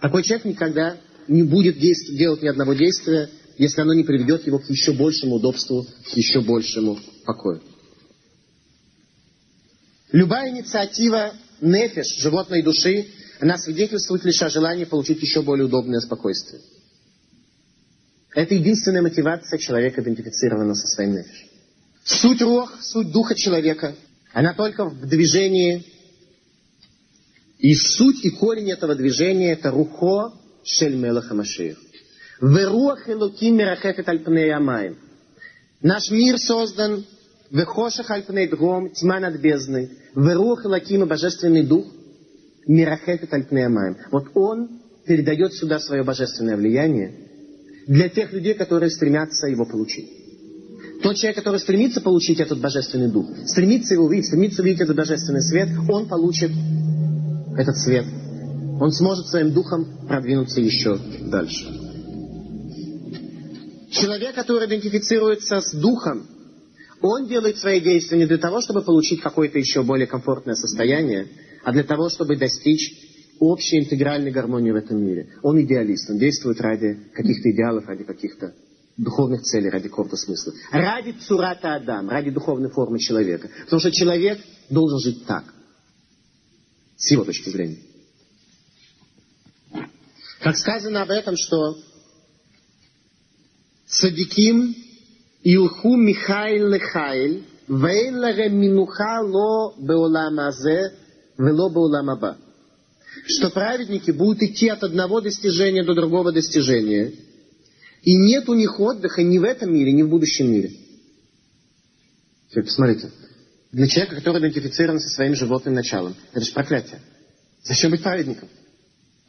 [0.00, 0.96] Такой человек никогда
[1.28, 3.28] не будет делать ни одного действия,
[3.58, 7.60] если оно не приведет его к еще большему удобству, к еще большему покою.
[10.14, 13.08] Любая инициатива нефиш, животной души,
[13.40, 16.62] она свидетельствует лишь о желании получить еще более удобное спокойствие.
[18.32, 21.46] Это единственная мотивация человека, идентифицирована со своим нефиш.
[22.04, 23.96] Суть рох, суть духа человека,
[24.32, 25.84] она только в движении.
[27.58, 31.76] И суть и корень этого движения это рухо шель мелаха машир.
[32.40, 34.96] Веруах альпней амаем.
[35.82, 37.04] Наш мир создан
[37.54, 39.88] Вехошах альпней дгом, тьма над бездной.
[40.16, 41.86] Веруах элакима, божественный дух,
[42.66, 43.96] мирахефет альпней амаем.
[44.10, 47.14] Вот он передает сюда свое божественное влияние
[47.86, 50.10] для тех людей, которые стремятся его получить.
[51.00, 55.42] Тот человек, который стремится получить этот божественный дух, стремится его увидеть, стремится увидеть этот божественный
[55.42, 56.50] свет, он получит
[57.56, 58.06] этот свет.
[58.80, 60.98] Он сможет своим духом продвинуться еще
[61.30, 61.66] дальше.
[63.92, 66.26] Человек, который идентифицируется с духом,
[67.06, 71.28] он делает свои действия не для того, чтобы получить какое-то еще более комфортное состояние,
[71.62, 72.92] а для того, чтобы достичь
[73.40, 75.28] общей интегральной гармонии в этом мире.
[75.42, 78.54] Он идеалист, он действует ради каких-то идеалов, ради каких-то
[78.96, 80.54] духовных целей, ради какого-то смысла.
[80.70, 83.50] Ради цурата Адам, ради духовной формы человека.
[83.64, 84.38] Потому что человек
[84.70, 85.44] должен жить так,
[86.96, 87.80] с его точки зрения.
[90.40, 91.76] Как сказано об этом, что
[93.86, 94.74] Садиким
[95.44, 100.94] Илху Михаил Лехаил, Вейн Ларем Минуха Ло Беолам Азе,
[101.36, 102.38] Вело Беолам Аба.
[103.26, 107.12] Что праведники будут идти от одного достижения до другого достижения.
[108.02, 110.70] И нет у них отдыха ни в этом мире, ни в будущем мире.
[112.50, 113.10] Теперь посмотрите.
[113.70, 117.00] Для человека, который идентифицирован со своим животным началом, это же проклятие.
[117.64, 118.48] Зачем быть праведником?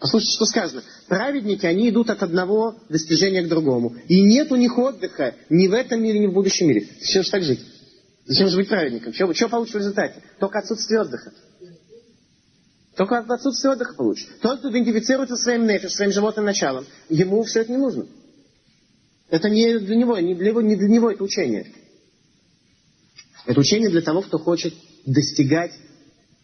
[0.05, 0.83] Послушайте, что сказано.
[1.07, 3.95] Праведники, они идут от одного достижения к другому.
[4.07, 6.87] И нет у них отдыха ни в этом мире, ни в будущем мире.
[6.99, 7.61] Зачем же так жить?
[8.25, 9.13] Зачем же быть праведником?
[9.13, 10.21] Что, что получишь в результате?
[10.39, 11.33] Только отсутствие отдыха.
[12.95, 14.27] Только отсутствие отдыха получишь.
[14.41, 18.05] Тот, кто идентифицируется своим нефиш, своим животным началом, ему все это не нужно.
[19.31, 21.73] Это не для него, не для него, не для него это учение.
[23.47, 24.75] Это учение для того, кто хочет
[25.07, 25.71] достигать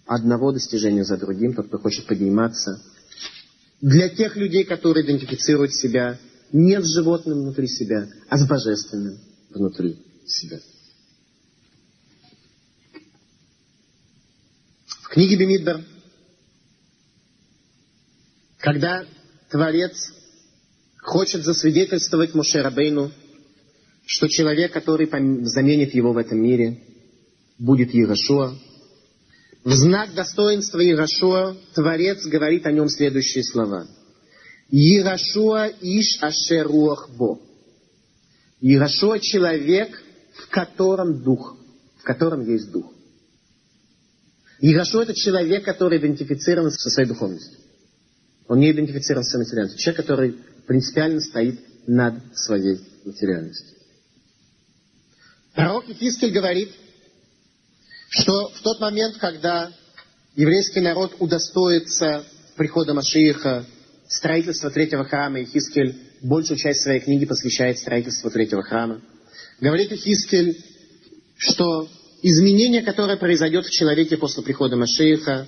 [0.08, 2.82] одного достижения за другим, тот, кто хочет подниматься
[3.82, 6.20] для тех людей, которые идентифицируют себя
[6.52, 9.20] не с животным внутри себя, а с божественным
[9.50, 10.60] внутри себя.
[15.02, 15.84] В книге Бемидбар,
[18.60, 19.06] когда
[19.50, 20.14] Творец
[21.00, 23.12] хочет засвидетельствовать Моше Рабейну,
[24.06, 25.10] что человек, который
[25.46, 26.84] заменит его в этом мире,
[27.58, 28.58] будет Егошуа,
[29.64, 33.88] в знак достоинства Ирашуа Творец говорит о нем следующие слова.
[34.72, 37.40] Ирашуа иш ашеруах бо.
[38.60, 40.02] Ирашуа человек,
[40.34, 41.58] в котором дух,
[41.98, 42.92] в котором есть дух.
[44.60, 47.60] Ирашуа это человек, который идентифицирован со своей духовностью.
[48.48, 49.80] Он не идентифицирован со своей материальностью.
[49.80, 50.36] Человек, который
[50.68, 53.78] принципиально стоит над своей материальностью.
[55.54, 56.72] Пророк Ефискель говорит,
[58.12, 59.72] что в тот момент, когда
[60.36, 62.26] еврейский народ удостоится
[62.58, 63.66] прихода Машииха,
[64.08, 69.02] строительства третьего храма, и Хискель большую часть своей книги посвящает строительству третьего храма,
[69.62, 70.62] говорит Хискель,
[71.38, 71.88] что
[72.22, 75.48] изменение, которое произойдет в человеке после прихода Машииха,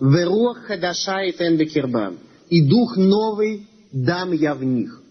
[0.00, 5.02] «Веруах хадаша и тенбекирбам» и дух новый дам я в них.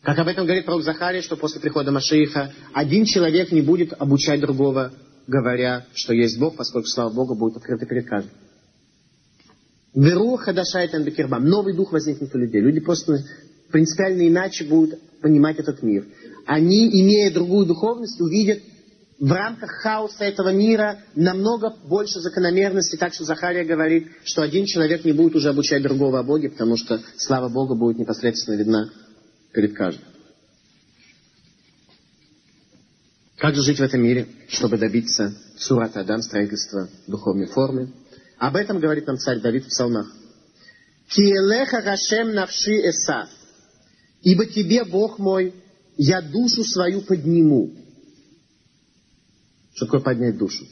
[0.00, 4.40] Как об этом говорит пророк Захария, что после прихода Машииха один человек не будет обучать
[4.40, 4.94] другого
[5.30, 8.32] говоря, что есть Бог, поскольку слава Богу будет открыта перед каждым.
[9.94, 11.44] Веруха дашайтан бекирбам.
[11.44, 12.60] Новый дух возникнет у людей.
[12.60, 13.18] Люди просто
[13.70, 16.06] принципиально иначе будут понимать этот мир.
[16.46, 18.60] Они, имея другую духовность, увидят
[19.18, 22.96] в рамках хаоса этого мира намного больше закономерности.
[22.96, 26.76] Так что Захария говорит, что один человек не будет уже обучать другого о Боге, потому
[26.76, 28.90] что слава Бога будет непосредственно видна
[29.52, 30.09] перед каждым.
[33.40, 37.90] Как же жить в этом мире, чтобы добиться Сурат Адам, строительства духовной формы?
[38.36, 40.14] Об этом говорит нам царь Давид в псалмах.
[41.08, 43.30] Киелеха Рашем навши эса.
[44.20, 45.54] Ибо тебе, Бог мой,
[45.96, 47.74] я душу свою подниму.
[49.72, 50.66] Что такое поднять душу?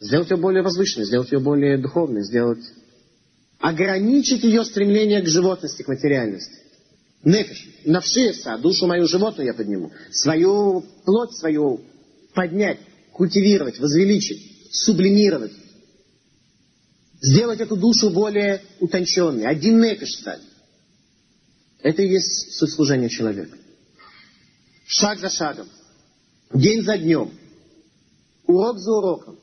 [0.00, 2.64] Сделать ее более возвышенной, сделать ее более духовной, сделать...
[3.60, 6.65] Ограничить ее стремление к животности, к материальности.
[7.26, 9.90] Нефиш, навшиеса, душу мою животную я подниму.
[10.12, 11.80] Свою плоть свою
[12.34, 12.78] поднять,
[13.12, 15.50] культивировать, возвеличить, сублимировать.
[17.20, 19.44] Сделать эту душу более утонченной.
[19.44, 20.40] Один нефиш стать.
[21.80, 23.58] Это и есть суть служения человека.
[24.86, 25.68] Шаг за шагом.
[26.54, 27.32] День за днем.
[28.46, 29.36] Урок за уроком.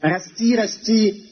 [0.00, 1.30] Расти, расти,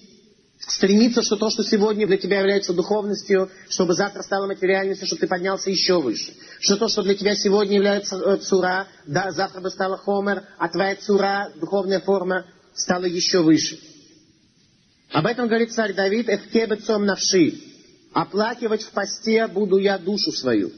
[0.67, 5.27] стремиться, что то, что сегодня для тебя является духовностью, чтобы завтра стало материальностью, чтобы ты
[5.27, 6.33] поднялся еще выше.
[6.61, 10.69] Что то, что для тебя сегодня является э, цура, да, завтра бы стало хомер, а
[10.69, 13.79] твоя цура, духовная форма, стала еще выше.
[15.13, 17.61] Об этом говорит царь Давид, «Эфкебецом навши».
[18.13, 20.71] Оплакивать в посте буду я душу свою.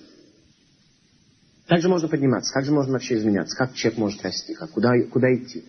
[1.68, 2.52] Как же можно подниматься?
[2.52, 3.56] Как же можно вообще изменяться?
[3.56, 4.54] Как человек может расти?
[4.54, 5.64] Как, куда, куда идти?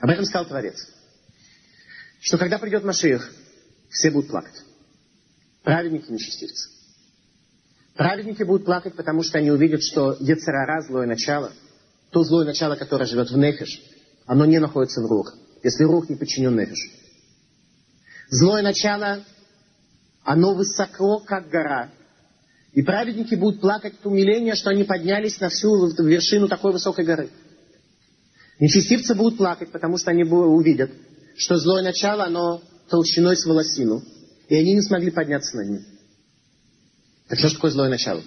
[0.00, 0.95] Об этом сказал Творец
[2.26, 3.30] что когда придет Машиах,
[3.88, 4.60] все будут плакать.
[5.62, 6.70] Праведники, нечестивцы.
[7.94, 11.52] Праведники будут плакать, потому что они увидят, что Ецерара, злое начало,
[12.10, 13.80] то злое начало, которое живет в Нефиш,
[14.26, 16.90] оно не находится в Рух, если Рух не подчинен Нефиш.
[18.28, 19.22] Злое начало,
[20.24, 21.90] оно высоко, как гора.
[22.72, 27.30] И праведники будут плакать от умиления, что они поднялись на всю вершину такой высокой горы.
[28.58, 30.90] Нечестивцы будут плакать, потому что они увидят,
[31.36, 34.02] что злое начало, оно толщиной с волосину,
[34.48, 35.84] и они не смогли подняться над ним.
[37.28, 38.22] Так что же такое злое начало?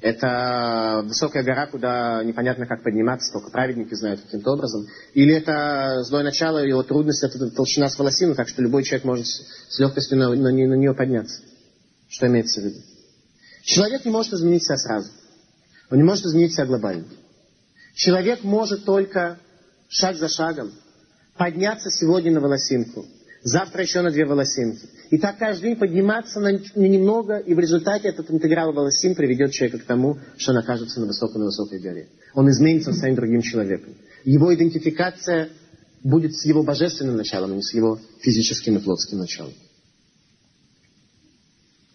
[0.00, 4.86] Это высокая гора, куда непонятно как подниматься, только праведники знают каким-то образом.
[5.14, 9.26] Или это злое начало, его трудность, это толщина с волосину, так что любой человек может
[9.26, 11.42] с легкостью на, на, на нее подняться.
[12.08, 12.80] Что имеется в виду?
[13.62, 15.10] Человек не может изменить себя сразу.
[15.88, 17.04] Он не может изменить себя глобально.
[17.94, 19.38] Человек может только
[19.88, 20.72] шаг за шагом
[21.36, 23.06] подняться сегодня на волосинку,
[23.42, 24.88] завтра еще на две волосинки.
[25.10, 29.78] И так каждый день подниматься на, немного, и в результате этот интеграл волосин приведет человека
[29.78, 32.08] к тому, что он окажется на высокой, на высокой горе.
[32.34, 33.94] Он изменится, станет другим человеком.
[34.24, 35.50] Его идентификация
[36.02, 39.52] будет с его божественным началом, а не с его физическим и плотским началом.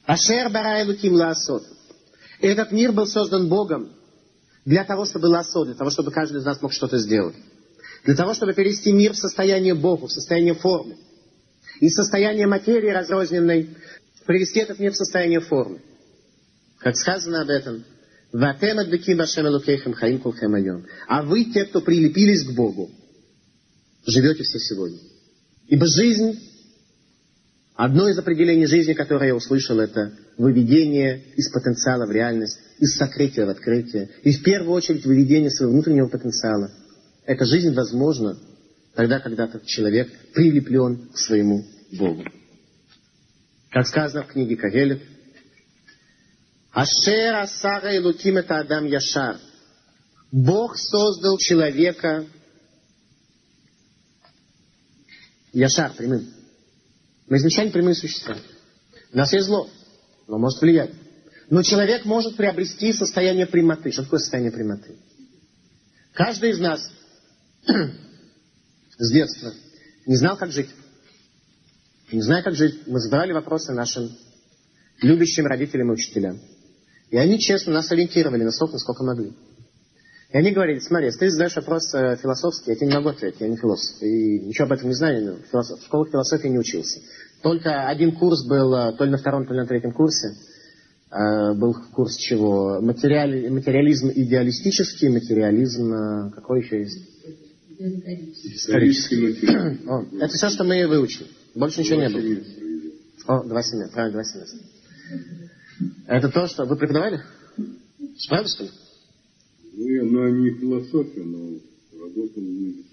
[0.05, 1.63] Ашер барай луким лаасот.
[2.39, 3.91] Этот мир был создан Богом
[4.63, 7.35] для того, чтобы лаасот, для того, чтобы каждый из нас мог что-то сделать.
[8.03, 10.97] Для того, чтобы перевести мир в состояние Бога, в состояние формы.
[11.79, 13.69] Из состояния материи разрозненной
[14.25, 15.81] привести этот мир в состояние формы.
[16.79, 17.83] Как сказано об этом,
[21.07, 22.91] а вы, те, кто прилепились к Богу,
[24.05, 24.99] живете все сегодня.
[25.67, 26.39] Ибо жизнь,
[27.75, 33.45] одно из определений жизни, которое я услышал, это выведение из потенциала в реальность, из сокрытия
[33.45, 34.09] в открытие.
[34.23, 36.71] И в первую очередь выведение своего внутреннего потенциала–
[37.27, 38.39] эта жизнь возможна
[38.95, 42.23] тогда, когда этот человек прилеплен к своему Богу.
[43.69, 45.03] Как сказано в книге Кагелет,
[46.71, 49.37] Ашер Асара и Луким это Адам Яшар.
[50.31, 52.25] Бог создал человека
[55.51, 56.33] Яшар, прямым.
[57.27, 58.37] Мы изначально прямые существа.
[59.11, 59.69] У нас есть зло,
[60.27, 60.91] но может влиять.
[61.49, 63.91] Но человек может приобрести состояние прямоты.
[63.91, 64.95] Что такое состояние прямоты?
[66.13, 66.89] Каждый из нас
[68.97, 69.53] с детства
[70.05, 70.69] не знал, как жить.
[72.11, 74.09] Не зная, как жить, мы задавали вопросы нашим
[75.01, 76.39] любящим родителям и учителям.
[77.09, 79.33] И они честно нас ориентировали настолько, насколько могли.
[80.31, 83.39] И они говорили, смотри, если ты задаешь вопрос э, философский, я тебе не могу ответить,
[83.39, 84.01] я не философ.
[84.01, 87.01] И ничего об этом не знаю, философ, в школах философии не учился.
[87.41, 90.35] Только один курс был, э, то ли на втором, то ли на третьем курсе.
[91.11, 92.81] Э, был курс чего?
[92.81, 97.46] Материали, материализм идеалистический, материализм, какой еще есть?
[97.79, 100.05] Исторический материал.
[100.19, 101.27] Это все, что мы выучили.
[101.53, 102.43] Больше ничего не было.
[103.27, 103.93] О, два семестра.
[103.93, 104.59] Правильно, два семестра.
[106.07, 106.65] Это то, что...
[106.65, 107.21] Вы преподавали?
[108.29, 108.69] Правда, что ли?
[109.73, 111.59] Ну, я, ну, не философия, но
[111.99, 112.87] работал в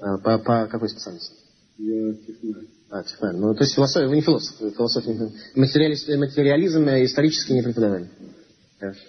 [0.00, 1.34] а, по, по какой специальности?
[1.78, 2.66] Я технарь.
[2.90, 3.36] А, технарь.
[3.36, 4.56] Ну, то есть философия, вы не философ.
[4.58, 8.10] Философия, материализм, материализм исторически не преподавали.
[8.78, 9.00] Хорошо.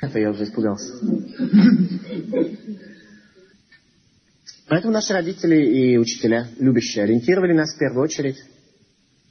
[0.00, 0.94] Это я уже испугался.
[4.70, 8.36] Поэтому наши родители и учителя, любящие, ориентировали нас в первую очередь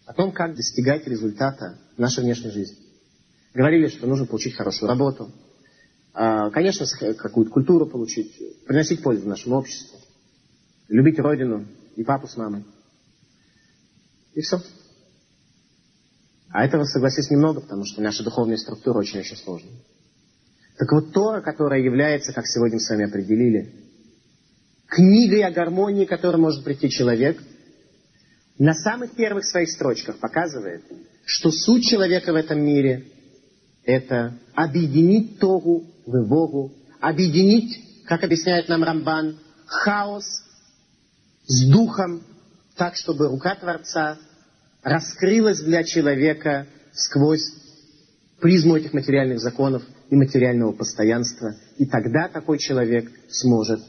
[0.06, 2.76] о том, как достигать результата в нашей внешней жизни.
[3.54, 5.32] Говорили, что нужно получить хорошую работу,
[6.12, 8.36] А, конечно, какую-то культуру получить,
[8.66, 9.98] приносить пользу нашему обществу,
[10.90, 11.66] любить родину
[11.96, 12.66] и папу с мамой.
[14.34, 14.58] И все.
[16.50, 19.80] А этого, согласись, немного, потому что наша духовная структура очень-очень сложная.
[20.78, 23.89] Так вот Тора, которая является, как сегодня с вами определили,
[24.90, 27.42] книгой о гармонии, к которой может прийти человек,
[28.58, 30.84] на самых первых своих строчках показывает,
[31.26, 33.06] что суть человека в этом мире–
[33.86, 40.26] это объединить Тору в Ивогу, объединить, как объясняет нам Рамбан, хаос
[41.46, 42.24] с духом,
[42.76, 44.18] так, чтобы рука Творца
[44.84, 47.44] раскрылась для человека сквозь
[48.42, 51.56] призму этих материальных законов и материального постоянства.
[51.78, 53.82] И тогда такой человек сможет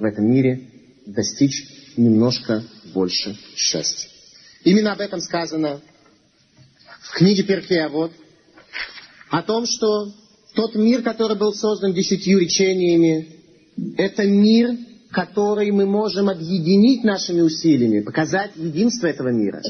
[0.00, 0.68] в этом мире
[1.06, 4.08] достичь немножко больше счастья.
[4.64, 5.80] Именно об этом сказано
[7.02, 8.12] в книге Перкея вот
[9.30, 10.12] о том, что
[10.54, 13.36] тот мир, который был создан десятью речениями,
[13.98, 14.76] это мир,
[15.10, 19.62] который мы можем объединить нашими усилиями, показать единство этого мира,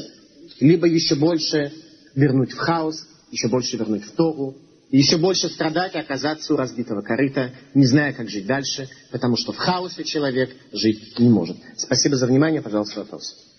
[0.59, 1.73] либо еще больше
[2.15, 4.55] вернуть в хаос, еще больше вернуть в Тору,
[4.97, 9.53] еще больше страдать и оказаться у разбитого корыта, не зная, как жить дальше, потому что
[9.53, 11.57] в хаосе человек жить не может.
[11.77, 13.50] Спасибо за внимание, пожалуйста, вопрос.